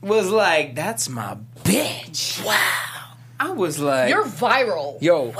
[0.00, 2.44] was like, that's my bitch.
[2.44, 3.16] Wow.
[3.40, 5.00] I was like, You're viral.
[5.02, 5.34] yo,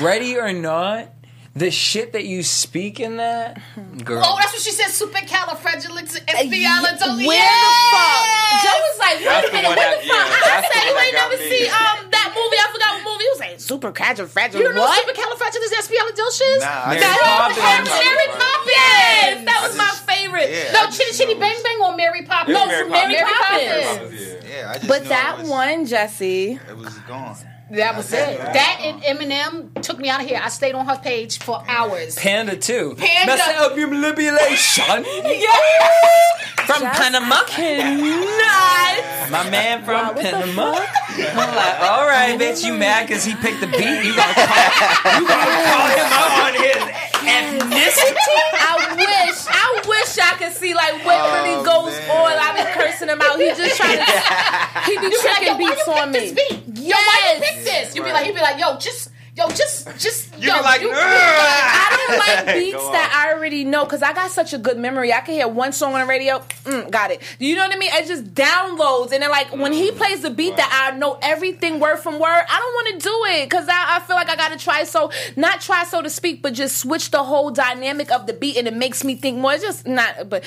[0.00, 1.12] ready or not,
[1.54, 3.60] the shit that you speak in that,
[4.04, 4.22] girl.
[4.24, 4.86] Oh, that's what she said.
[4.94, 7.26] Supercalifragilisticexpialidocious.
[7.26, 7.50] Where yeah!
[7.50, 8.22] the fuck?
[8.62, 10.06] Joe was like, wait a the minute, what the fuck?
[10.06, 11.50] yeah, I said, you ain't never got me.
[11.50, 12.54] see um that movie.
[12.54, 13.18] I forgot what movie.
[13.24, 13.88] He was like, super.
[13.90, 14.94] You don't know what?
[15.02, 16.62] supercalifragilisticexpialidocious?
[16.62, 17.90] Nah, I Mary Poppins.
[17.98, 18.70] Mary Poppins.
[18.70, 20.46] Yes, that I was my favorite.
[20.50, 22.54] Yeah, No, Chitty Chitty know- Bang Bang or Mary Poppins?
[22.54, 23.86] No, Mary from Mary Poppins.
[23.90, 24.22] Poppins.
[24.46, 26.52] Yeah, I just But that one, Jesse.
[26.62, 27.34] it was gone.
[27.70, 28.36] That was it.
[28.38, 30.40] That and Eminem took me out of here.
[30.42, 32.16] I stayed on her page for hours.
[32.16, 32.96] Panda too.
[32.98, 33.36] Panda.
[33.36, 35.04] Messing up your manipulation.
[35.40, 36.66] Yeah.
[36.66, 37.36] From Panama.
[37.36, 39.30] Nuts.
[39.30, 40.74] My man from Wow, Panama.
[41.08, 44.04] I'm like, all right, bitch, you mad because he picked the beat?
[44.04, 48.16] You gotta call, you gotta call him out on his ethnicity?
[48.60, 52.10] I wish, I wish I could see like what Oh, really goes man.
[52.10, 52.32] on.
[52.38, 53.38] I be cursing him out.
[53.38, 54.04] He just trying to,
[54.86, 56.18] he be You be like, tricking beats on me.
[56.18, 56.84] this beat?
[56.88, 57.40] Yo, why you Yes.
[57.40, 57.94] pick this?
[57.96, 59.10] You be like, he be like, yo, just,
[59.40, 63.34] yo, just, just, You yo, be like, you, "Ugh." I don't like beats that I
[63.34, 65.12] already know because I got such a good memory.
[65.12, 67.22] I can hear one song on the radio, mm, got it.
[67.38, 67.90] You know what I mean?
[67.92, 71.80] It just downloads, and then like when he plays the beat that I know everything
[71.80, 74.36] word from word, I don't want to do it because I, I feel like I
[74.36, 78.10] got to try so not try so to speak, but just switch the whole dynamic
[78.10, 79.54] of the beat, and it makes me think more.
[79.54, 80.44] It's just not, but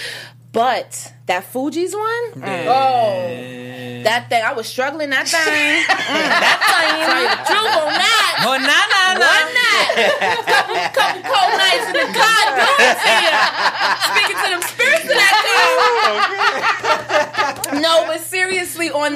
[0.53, 2.65] but that Fugees one, mm.
[2.67, 6.93] oh, that thing I was struggling that thing, mm, that thing.
[7.09, 8.22] Tell you the truth on that
[10.09, 10.59] got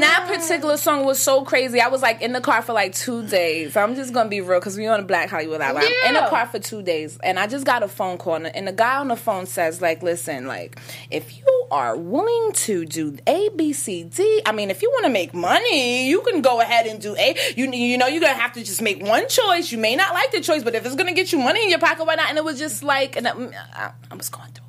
[0.08, 1.80] that particular song was so crazy.
[1.82, 3.76] I was like in the car for like two days.
[3.76, 5.76] I'm just gonna be real because we on the Black Hollywood Live.
[5.78, 8.68] I'm in the car for two days, and I just got a phone call, and-
[8.68, 10.78] the guy on the phone says, like, listen, like,
[11.12, 15.06] if you are willing to do A, B, C, D, I mean, if you want
[15.06, 17.36] to make money, you can go ahead and do A.
[17.56, 19.72] You you know, you're gonna have to just make one choice.
[19.72, 21.80] You may not like the choice, but if it's gonna get you money in your
[21.80, 22.30] pocket, why not?
[22.30, 23.32] And it was just like, and I,
[23.74, 24.66] I, I was going through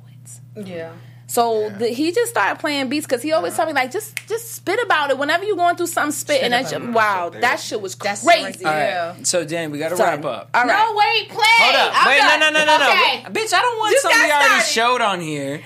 [0.63, 0.67] it.
[0.67, 0.91] yeah.
[1.29, 4.51] So the, he just started playing beats because he always tell me like just just
[4.55, 7.79] spit about it whenever you're going through something spit and that shit, wow that shit
[7.79, 8.65] was That's crazy.
[8.65, 9.15] All Yeah.
[9.23, 10.49] so Dani, we gotta wrap up.
[10.55, 10.67] All right.
[10.67, 11.45] No, wait, play.
[11.59, 11.91] Hold up.
[11.93, 12.39] I'm Wait, done.
[12.39, 13.23] no, no, no, no, Okay.
[13.23, 13.29] no.
[13.29, 14.65] Bitch, I don't want You something we already started.
[14.65, 15.61] showed on here.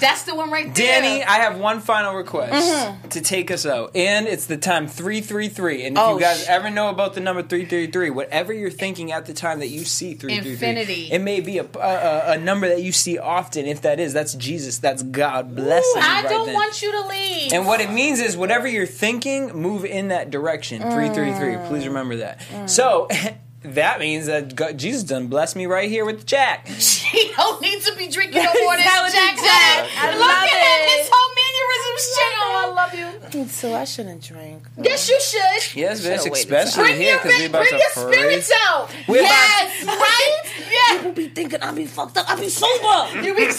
[0.00, 1.02] That's the one right there.
[1.02, 3.08] Dani, I have one final request Mm-hmm.
[3.08, 5.84] to take us out, and it's the time three three three.
[5.84, 8.52] And if Oh, you guys sh- ever know about the number three three three, whatever
[8.52, 11.08] you're thinking at the time that you see three three three, Infinity.
[11.12, 13.66] it may be a, a a number that you see often.
[13.66, 14.78] If that is, that's Jesus.
[14.78, 16.54] That's God blessing you I right don't then.
[16.54, 17.52] want you to leave.
[17.52, 20.80] And what it means is whatever you're thinking, move in that direction.
[20.82, 21.54] Three three three.
[21.54, 21.68] Mm.
[21.68, 22.40] Please remember that.
[22.70, 23.08] So.
[23.62, 26.66] That means that God, Jesus done blessed me right here with the jack.
[27.10, 29.82] She don't need to be drinking no more than Jack Jack.
[30.14, 30.88] Look at him.
[30.88, 30.98] it.
[31.00, 31.34] His whole
[31.80, 32.36] mannerisms change.
[32.40, 33.08] Oh, I love you.
[33.48, 34.62] So I shouldn't drink.
[34.80, 35.76] Yes, you should.
[35.76, 38.14] Yes, bitch, especially Bring here your, because we bring about to your praise.
[38.16, 38.90] spirits out.
[39.08, 40.36] We're about- yes, right?
[40.70, 40.96] Yeah.
[40.98, 42.28] People be thinking I be fucked up.
[42.30, 43.08] I be sober.
[43.26, 43.52] You be They be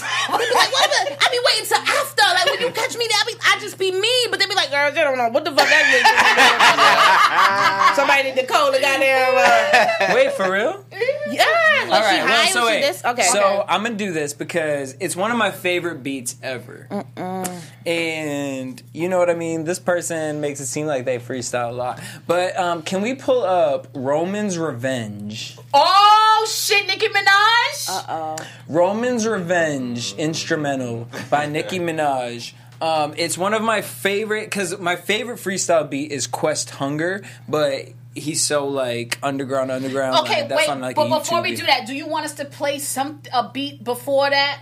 [0.56, 0.90] like, what?
[0.92, 2.22] the- I be waiting till after.
[2.22, 4.28] Like when you catch me there, I be I just be me.
[4.30, 6.02] But they be like, girls, they don't know what the fuck that is.
[7.96, 9.36] Somebody need to call the goddamn.
[9.36, 10.84] Uh, Wait, for real?
[11.30, 11.81] yeah.
[11.92, 12.82] All right, well, so was she wait.
[12.82, 13.04] this?
[13.04, 13.22] Okay.
[13.24, 13.66] So okay.
[13.68, 16.88] I'm gonna do this because it's one of my favorite beats ever,
[17.86, 19.66] and you know what I mean.
[19.66, 23.44] This person makes it seem like they freestyle a lot, but um, can we pull
[23.44, 25.58] up Roman's Revenge?
[25.74, 27.90] Oh shit, Nicki Minaj.
[27.90, 28.36] Uh oh.
[28.70, 32.54] Roman's Revenge instrumental by Nicki Minaj.
[32.82, 37.90] Um, it's one of my favorite because my favorite freestyle beat is Quest Hunger, but
[38.16, 40.26] he's so like underground, underground.
[40.26, 42.26] Okay, like, that's wait, on, like, but before YouTube we do that, do you want
[42.26, 44.62] us to play some a beat before that,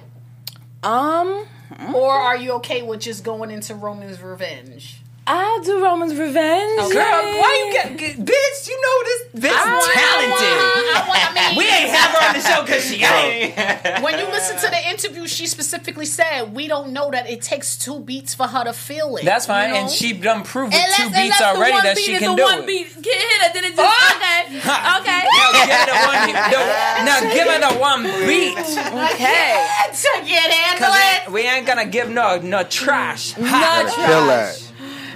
[0.83, 1.45] um,
[1.93, 5.01] or are you okay with just going into Roman's Revenge?
[5.31, 6.79] I'll do Roman's Revenge.
[6.81, 6.93] Okay.
[6.93, 8.67] Girl, why you get, get bitch?
[8.67, 10.57] You know this bitch I want- talented.
[10.89, 11.19] I want.
[11.21, 14.03] I mean, we ain't have her on the show because she ain't.
[14.03, 17.77] when you listen to the interview, she specifically said we don't know that it takes
[17.77, 19.25] two beats for her to feel it.
[19.25, 19.81] That's fine, you know?
[19.81, 22.31] and she done proved with two beats unless the already that beat she is can
[22.31, 22.67] the do one it.
[22.67, 25.21] beat get hit, and then it just okay, okay.
[25.29, 28.57] Now, get the one the- now give her the one beat.
[29.09, 29.65] Okay.
[29.89, 31.27] To get handle Cause it.
[31.27, 33.37] we- we ain't gonna give no no trash.
[33.37, 33.45] No
[33.93, 34.68] trash.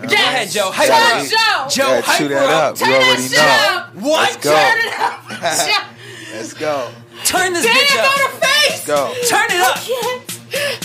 [0.04, 0.18] Feel that.
[0.18, 0.72] Go ahead, Joe.
[0.74, 1.28] Hype her up.
[1.28, 1.84] Joe.
[1.84, 2.74] Joe, Yeah, hype chew that up.
[2.74, 2.80] up.
[2.88, 3.78] You already shit know.
[3.78, 3.96] up.
[3.96, 4.22] What?
[4.22, 4.52] Let's go.
[4.52, 5.20] Turn it up.
[6.34, 6.90] Let's go.
[7.24, 8.32] Turn this Damn, bitch go up.
[8.32, 8.86] to face.
[8.86, 9.14] Go.
[9.30, 9.78] Turn it up.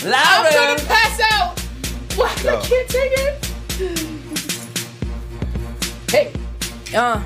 [0.01, 0.85] I'm gonna Louder.
[0.85, 1.59] pass out.
[2.17, 2.43] What?
[2.43, 2.57] Go.
[2.57, 3.45] I can't take it.
[6.11, 6.31] Hey.
[6.95, 7.21] Uh.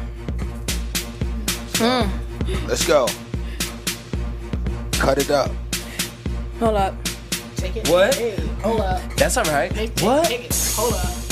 [2.68, 3.08] Let's go.
[4.94, 5.52] Cut it up.
[6.60, 6.96] Hold up.
[7.56, 7.88] Take it.
[7.90, 8.16] What?
[8.16, 9.02] Hey, hold up.
[9.16, 9.72] That's all right.
[9.74, 10.26] Take, What?
[10.26, 10.74] Take it.
[10.76, 11.23] Hold up.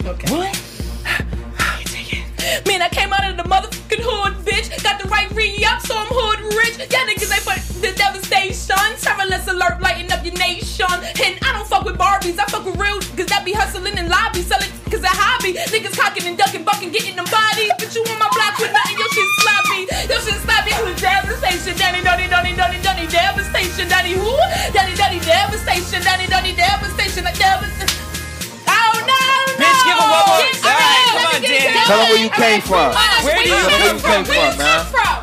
[0.00, 0.32] Okay.
[0.32, 0.56] What?
[2.66, 4.72] Man, I came out of the motherfucking hood, bitch.
[4.82, 6.80] Got the right re-up, so I'm hood rich.
[6.88, 8.80] Y'all niggas ain't but the devastation.
[8.96, 10.88] Terrorless alert, lighting up your nation.
[11.20, 14.08] And I don't fuck with Barbies, I fuck with real, cause that be hustling in
[14.08, 14.48] lobbies.
[14.48, 15.52] Selling cause a hobby.
[15.68, 17.68] Niggas cocking and ducking, bucking, getting them bodies.
[17.76, 19.80] But you on my block with nothing, your shit sloppy.
[20.08, 21.76] Your shit sloppy, who's devastation.
[21.76, 23.84] Dani, Dani, Dani, Dani, Dani, devastation.
[23.92, 24.32] Dani, who?
[24.72, 26.00] Dani, Dani, devastation.
[26.00, 27.28] Dani, Dani, devastation.
[27.28, 28.09] Like devastation.
[28.90, 29.60] No, no.
[29.60, 30.40] Bitch, give her one more.
[30.40, 31.74] Yes, All right, let come me on, it Dani.
[31.74, 31.86] done.
[31.86, 32.88] Tell 'em where you came from.
[33.24, 34.80] Where do you Tell 'em where you came Where you from, man.
[34.80, 35.16] come from?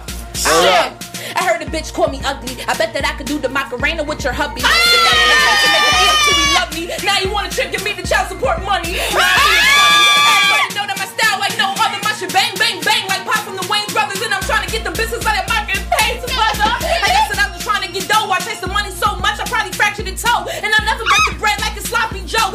[0.48, 0.94] Word up.
[1.38, 2.56] I heard a bitch call me ugly.
[2.68, 4.62] I bet that I could do the Macarena with your hubby.
[4.62, 6.84] Sit down and try to make a deal till he love me.
[7.06, 8.98] Now you wanna trick and me the child support money.
[8.98, 10.08] Nah, it's funny.
[10.34, 12.00] Everybody know that my style like no other.
[12.02, 14.22] My shit bang, bang, bang like pop from the Wayans brothers.
[14.22, 16.72] And I'm trying to get the business like a market pays mother.
[17.06, 18.32] I guess that I was trying to get dough.
[18.32, 20.48] I chased the money so much I probably fractured a toe.
[20.50, 22.50] And I never break the bread like a sloppy Joe.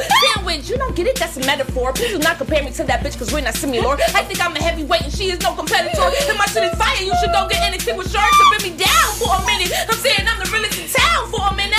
[0.53, 1.17] You don't get it?
[1.17, 1.95] That's a metaphor.
[1.95, 3.97] Please do not compare me to that bitch because we're not similar.
[4.13, 6.03] I think I'm a heavyweight and she is no competitor.
[6.03, 7.01] And my shit is fire.
[7.01, 9.73] You should go get anything with sharks to bring me down for a minute.
[9.89, 11.72] I'm saying I'm the realest in town for a minute.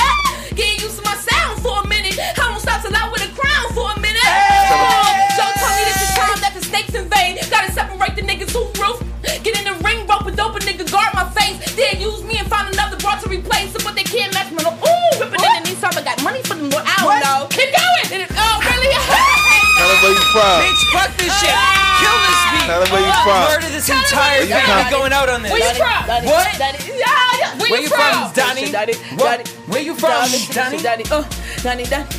[20.34, 20.58] From.
[20.66, 21.54] Bitch, fuck this shit.
[22.02, 22.66] Kill this beat.
[22.68, 23.42] Tell them where you from.
[23.54, 24.66] Murder this entire Where you thing.
[24.66, 24.84] from?
[24.84, 25.52] We going out on this.
[25.54, 26.02] Where you from?
[26.26, 26.48] What?
[26.58, 27.06] Daddy, yeah,
[27.40, 27.58] yeah.
[27.62, 28.72] Where, Where you from, Donnie?
[28.72, 29.46] Daddy, What?
[29.46, 29.50] daddy.
[29.70, 30.82] Where you from, Daddy, Donnie?
[30.82, 31.24] daddy, uh,
[31.62, 32.10] daddy, daddy.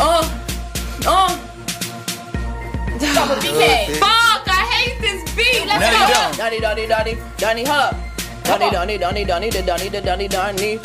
[0.00, 0.26] Uh,
[1.06, 1.38] uh.
[2.98, 3.94] BK.
[4.02, 5.66] Fuck, I hate this beat.
[5.66, 5.98] Let's No, go.
[6.06, 6.36] you don't.
[6.36, 7.96] Donnie, Donnie, Donnie, Donnie, hold up.
[8.44, 10.80] Donnie, Donnie, Donnie, Donnie, the Donnie, the Donnie, Donnie.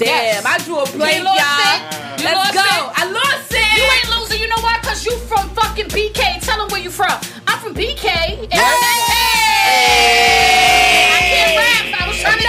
[0.00, 1.76] Damn, I drew a blank, You lost y'all.
[1.76, 2.20] it.
[2.20, 2.64] You Let's lost go.
[2.64, 2.92] it.
[2.96, 3.68] I lost it.
[3.76, 4.40] You ain't losing.
[4.40, 4.78] You know why?
[4.82, 6.40] Cause you from fucking BK.
[6.40, 7.12] Tell them where you from.
[7.46, 8.08] I'm from BK.
[8.08, 8.60] And hey.
[11.12, 11.84] I can't rap.
[12.00, 12.48] I was trying to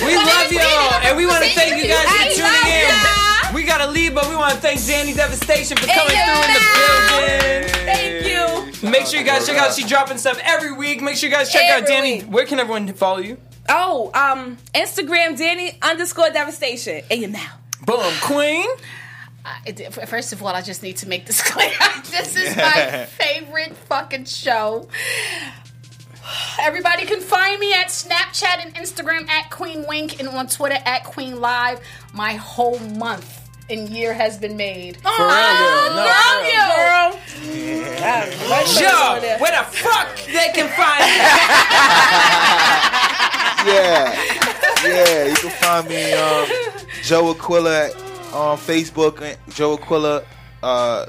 [0.06, 2.88] We love y'all, and we want to thank you guys for tuning in.
[2.90, 3.54] y'all.
[3.54, 6.60] We gotta leave, but we want to thank Dani Devastation for coming through in the
[6.74, 7.70] building.
[7.86, 8.26] Thank
[8.82, 8.90] you.
[8.90, 9.72] Make sure you guys check out.
[9.72, 11.00] She dropping stuff every week.
[11.00, 12.22] Make sure you guys check out Dani.
[12.24, 12.32] week.
[12.32, 13.38] Where can everyone follow you?
[13.68, 17.02] Oh, um, Instagram, Dani underscore devastation.
[17.10, 17.52] And you now.
[17.84, 18.66] Boom, Queen.
[19.64, 21.70] It- First of all, I just need to make this clear.
[22.10, 24.88] this is my favorite fucking show.
[26.60, 31.04] Everybody can find me at Snapchat and Instagram at Queen Wink and on Twitter at
[31.04, 31.78] Queen Live.
[32.12, 34.96] My whole month and year has been made.
[34.96, 35.94] For real, girl.
[35.94, 36.68] No, for real.
[36.74, 37.20] Girl.
[38.66, 41.04] Joe, where the fuck they can find
[43.74, 44.14] Yeah.
[44.84, 45.26] Yeah.
[45.26, 46.48] You can find me um,
[47.02, 47.90] Joe Aquila
[48.32, 50.24] on Facebook Joe Aquila
[50.62, 51.06] uh,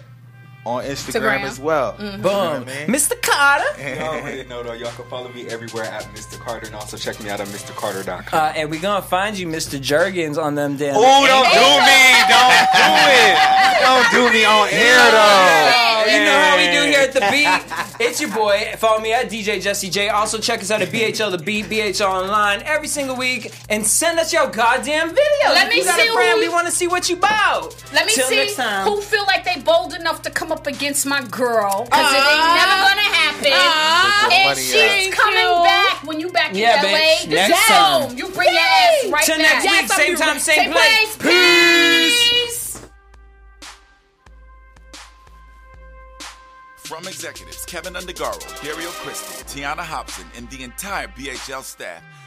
[0.67, 1.41] on Instagram, Instagram.
[1.43, 1.95] as well.
[1.97, 2.05] you?
[2.05, 2.87] You know Boom, what I mean?
[2.87, 3.21] Mr.
[3.21, 3.81] Carter.
[3.95, 4.73] Y'all already know though.
[4.73, 6.37] Y'all can follow me everywhere at Mr.
[6.39, 8.39] Carter and also check me out on MrCarter.com.
[8.39, 9.79] Uh, and we gonna find you, Mr.
[9.79, 10.95] Jergens, on them damn.
[10.97, 12.03] Oh, don't do me!
[12.27, 13.37] Don't do it!
[13.79, 15.83] Don't do me on air though.
[16.07, 18.05] You know how we do here at the Beat.
[18.07, 18.73] It's your boy.
[18.77, 20.09] Follow me at DJ Jesse J.
[20.09, 24.17] Also check us out at BHL The Beat, BHL Online every single week, and send
[24.19, 25.17] us your goddamn videos.
[25.49, 27.17] Let If me you got see a friend, who- we want to see what you
[27.17, 27.75] bout.
[27.93, 28.87] Let me Till see next time.
[28.87, 31.83] who feel like they bold enough to come up against my girl.
[31.85, 32.87] Because it ain't never uh-huh.
[32.89, 33.37] gonna happen.
[33.43, 35.13] Put your And money she's up.
[35.13, 36.97] coming back when you back Yeah, in LA.
[36.97, 37.21] bitch.
[37.25, 38.01] This Next is time.
[38.01, 38.17] home.
[38.17, 39.63] You bring your ass right Till back.
[39.63, 41.17] next week, same time, right- same place.
[41.17, 42.81] Peace.
[46.77, 52.01] From executives Kevin Undergaro, Dario Crystal, Tiana Hobson, and the entire BHL staff,